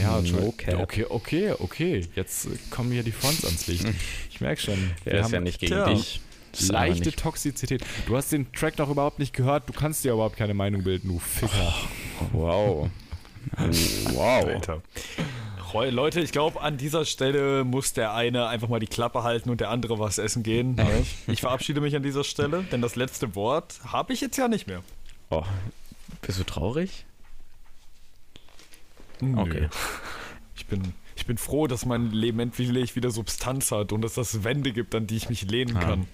[0.00, 2.06] ja, no okay, okay, okay.
[2.14, 3.86] Jetzt kommen hier die Fronts ans Licht.
[4.30, 4.78] Ich merke schon.
[5.04, 5.88] Wir ist haben ja nicht gegen Tja.
[5.92, 6.20] dich.
[6.68, 7.84] Leichte Toxizität.
[8.06, 11.08] Du hast den Track noch überhaupt nicht gehört, du kannst dir überhaupt keine Meinung bilden,
[11.08, 11.74] du Ficker.
[12.32, 12.90] Wow.
[14.12, 14.44] Wow.
[14.44, 14.82] Alter.
[15.72, 19.60] Leute, ich glaube, an dieser Stelle muss der eine einfach mal die Klappe halten und
[19.60, 20.76] der andere was essen gehen.
[21.26, 24.66] Ich verabschiede mich an dieser Stelle, denn das letzte Wort habe ich jetzt ja nicht
[24.66, 24.82] mehr.
[25.30, 25.44] Oh.
[26.22, 27.06] Bist du traurig?
[29.22, 29.40] Nö.
[29.40, 29.68] Okay.
[30.56, 34.44] Ich bin, ich bin froh, dass mein Leben endlich wieder Substanz hat und dass es
[34.44, 35.80] Wände gibt, an die ich mich lehnen Ah.
[35.80, 36.06] kann.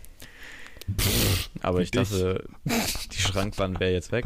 [1.63, 2.09] Aber ich Dich.
[2.09, 4.25] dachte, die Schrankwand wäre jetzt weg.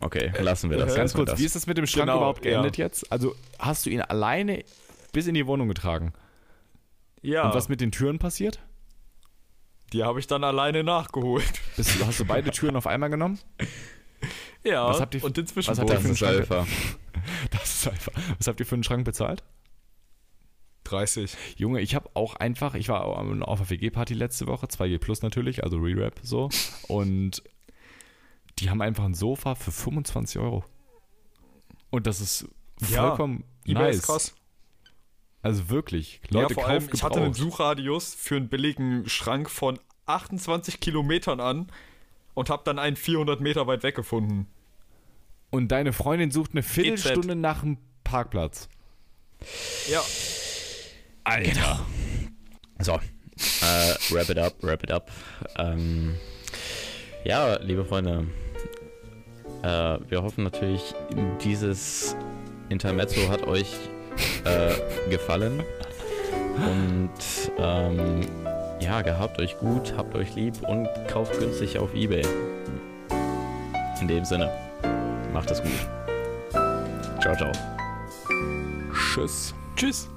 [0.00, 0.92] Okay, lassen wir das.
[0.92, 1.40] äh, Ganz kurz, das.
[1.40, 2.84] wie ist das mit dem Schrank Genau, überhaupt geendet ja.
[2.84, 3.10] jetzt?
[3.10, 4.62] Also hast du ihn alleine
[5.12, 6.12] bis in die Wohnung getragen?
[7.22, 8.60] Ja, Und was mit den Türen passiert?
[9.92, 11.44] die habe ich dann alleine nachgeholt.
[11.76, 13.38] Bist, hast du beide Türen auf einmal genommen?
[14.66, 16.50] Ja, Was habt ihr- und inzwischen was habt ihr das für einen ist Schrank?
[16.50, 16.66] Alpha.
[17.50, 18.12] Das ist einfach.
[18.38, 19.42] Was habt ihr für einen Schrank bezahlt?
[20.84, 21.36] 30.
[21.56, 25.64] Junge, ich habe auch einfach, ich war auf der WG-Party letzte Woche, 2G Plus natürlich,
[25.64, 26.48] also Re-Rap so.
[26.88, 27.42] Und
[28.58, 30.64] die haben einfach ein Sofa für 25 Euro.
[31.90, 32.46] Und das ist
[32.88, 33.96] Ja, vollkommen eBay nice.
[33.96, 34.34] ist krass.
[35.42, 37.34] Also wirklich, Leute ja, vor allem, ich hatte einen.
[37.34, 41.70] Suchradius für einen billigen Schrank von 28 Kilometern an
[42.34, 44.46] und habe dann einen 400 Meter weit weg gefunden.
[45.56, 48.68] Und deine Freundin sucht eine Viertelstunde nach dem Parkplatz.
[49.90, 50.02] Ja,
[51.24, 51.80] Alter.
[52.78, 55.10] So, äh, wrap it up, wrap it up.
[55.56, 56.16] Ähm,
[57.24, 58.26] ja, liebe Freunde,
[59.62, 60.94] äh, wir hoffen natürlich,
[61.42, 62.14] dieses
[62.68, 63.72] Intermezzo hat euch
[64.44, 64.74] äh,
[65.08, 65.62] gefallen.
[66.56, 68.20] Und ähm,
[68.80, 72.26] ja, gehabt euch gut, habt euch lieb und kauft günstig auf Ebay.
[74.02, 74.65] In dem Sinne,
[75.36, 75.70] macht es gut.
[77.20, 77.52] Ciao, ciao.
[78.94, 79.54] Tschüss.
[79.76, 80.08] tschüss.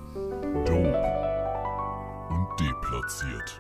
[0.66, 0.96] Dope
[2.30, 3.60] und deplatziert.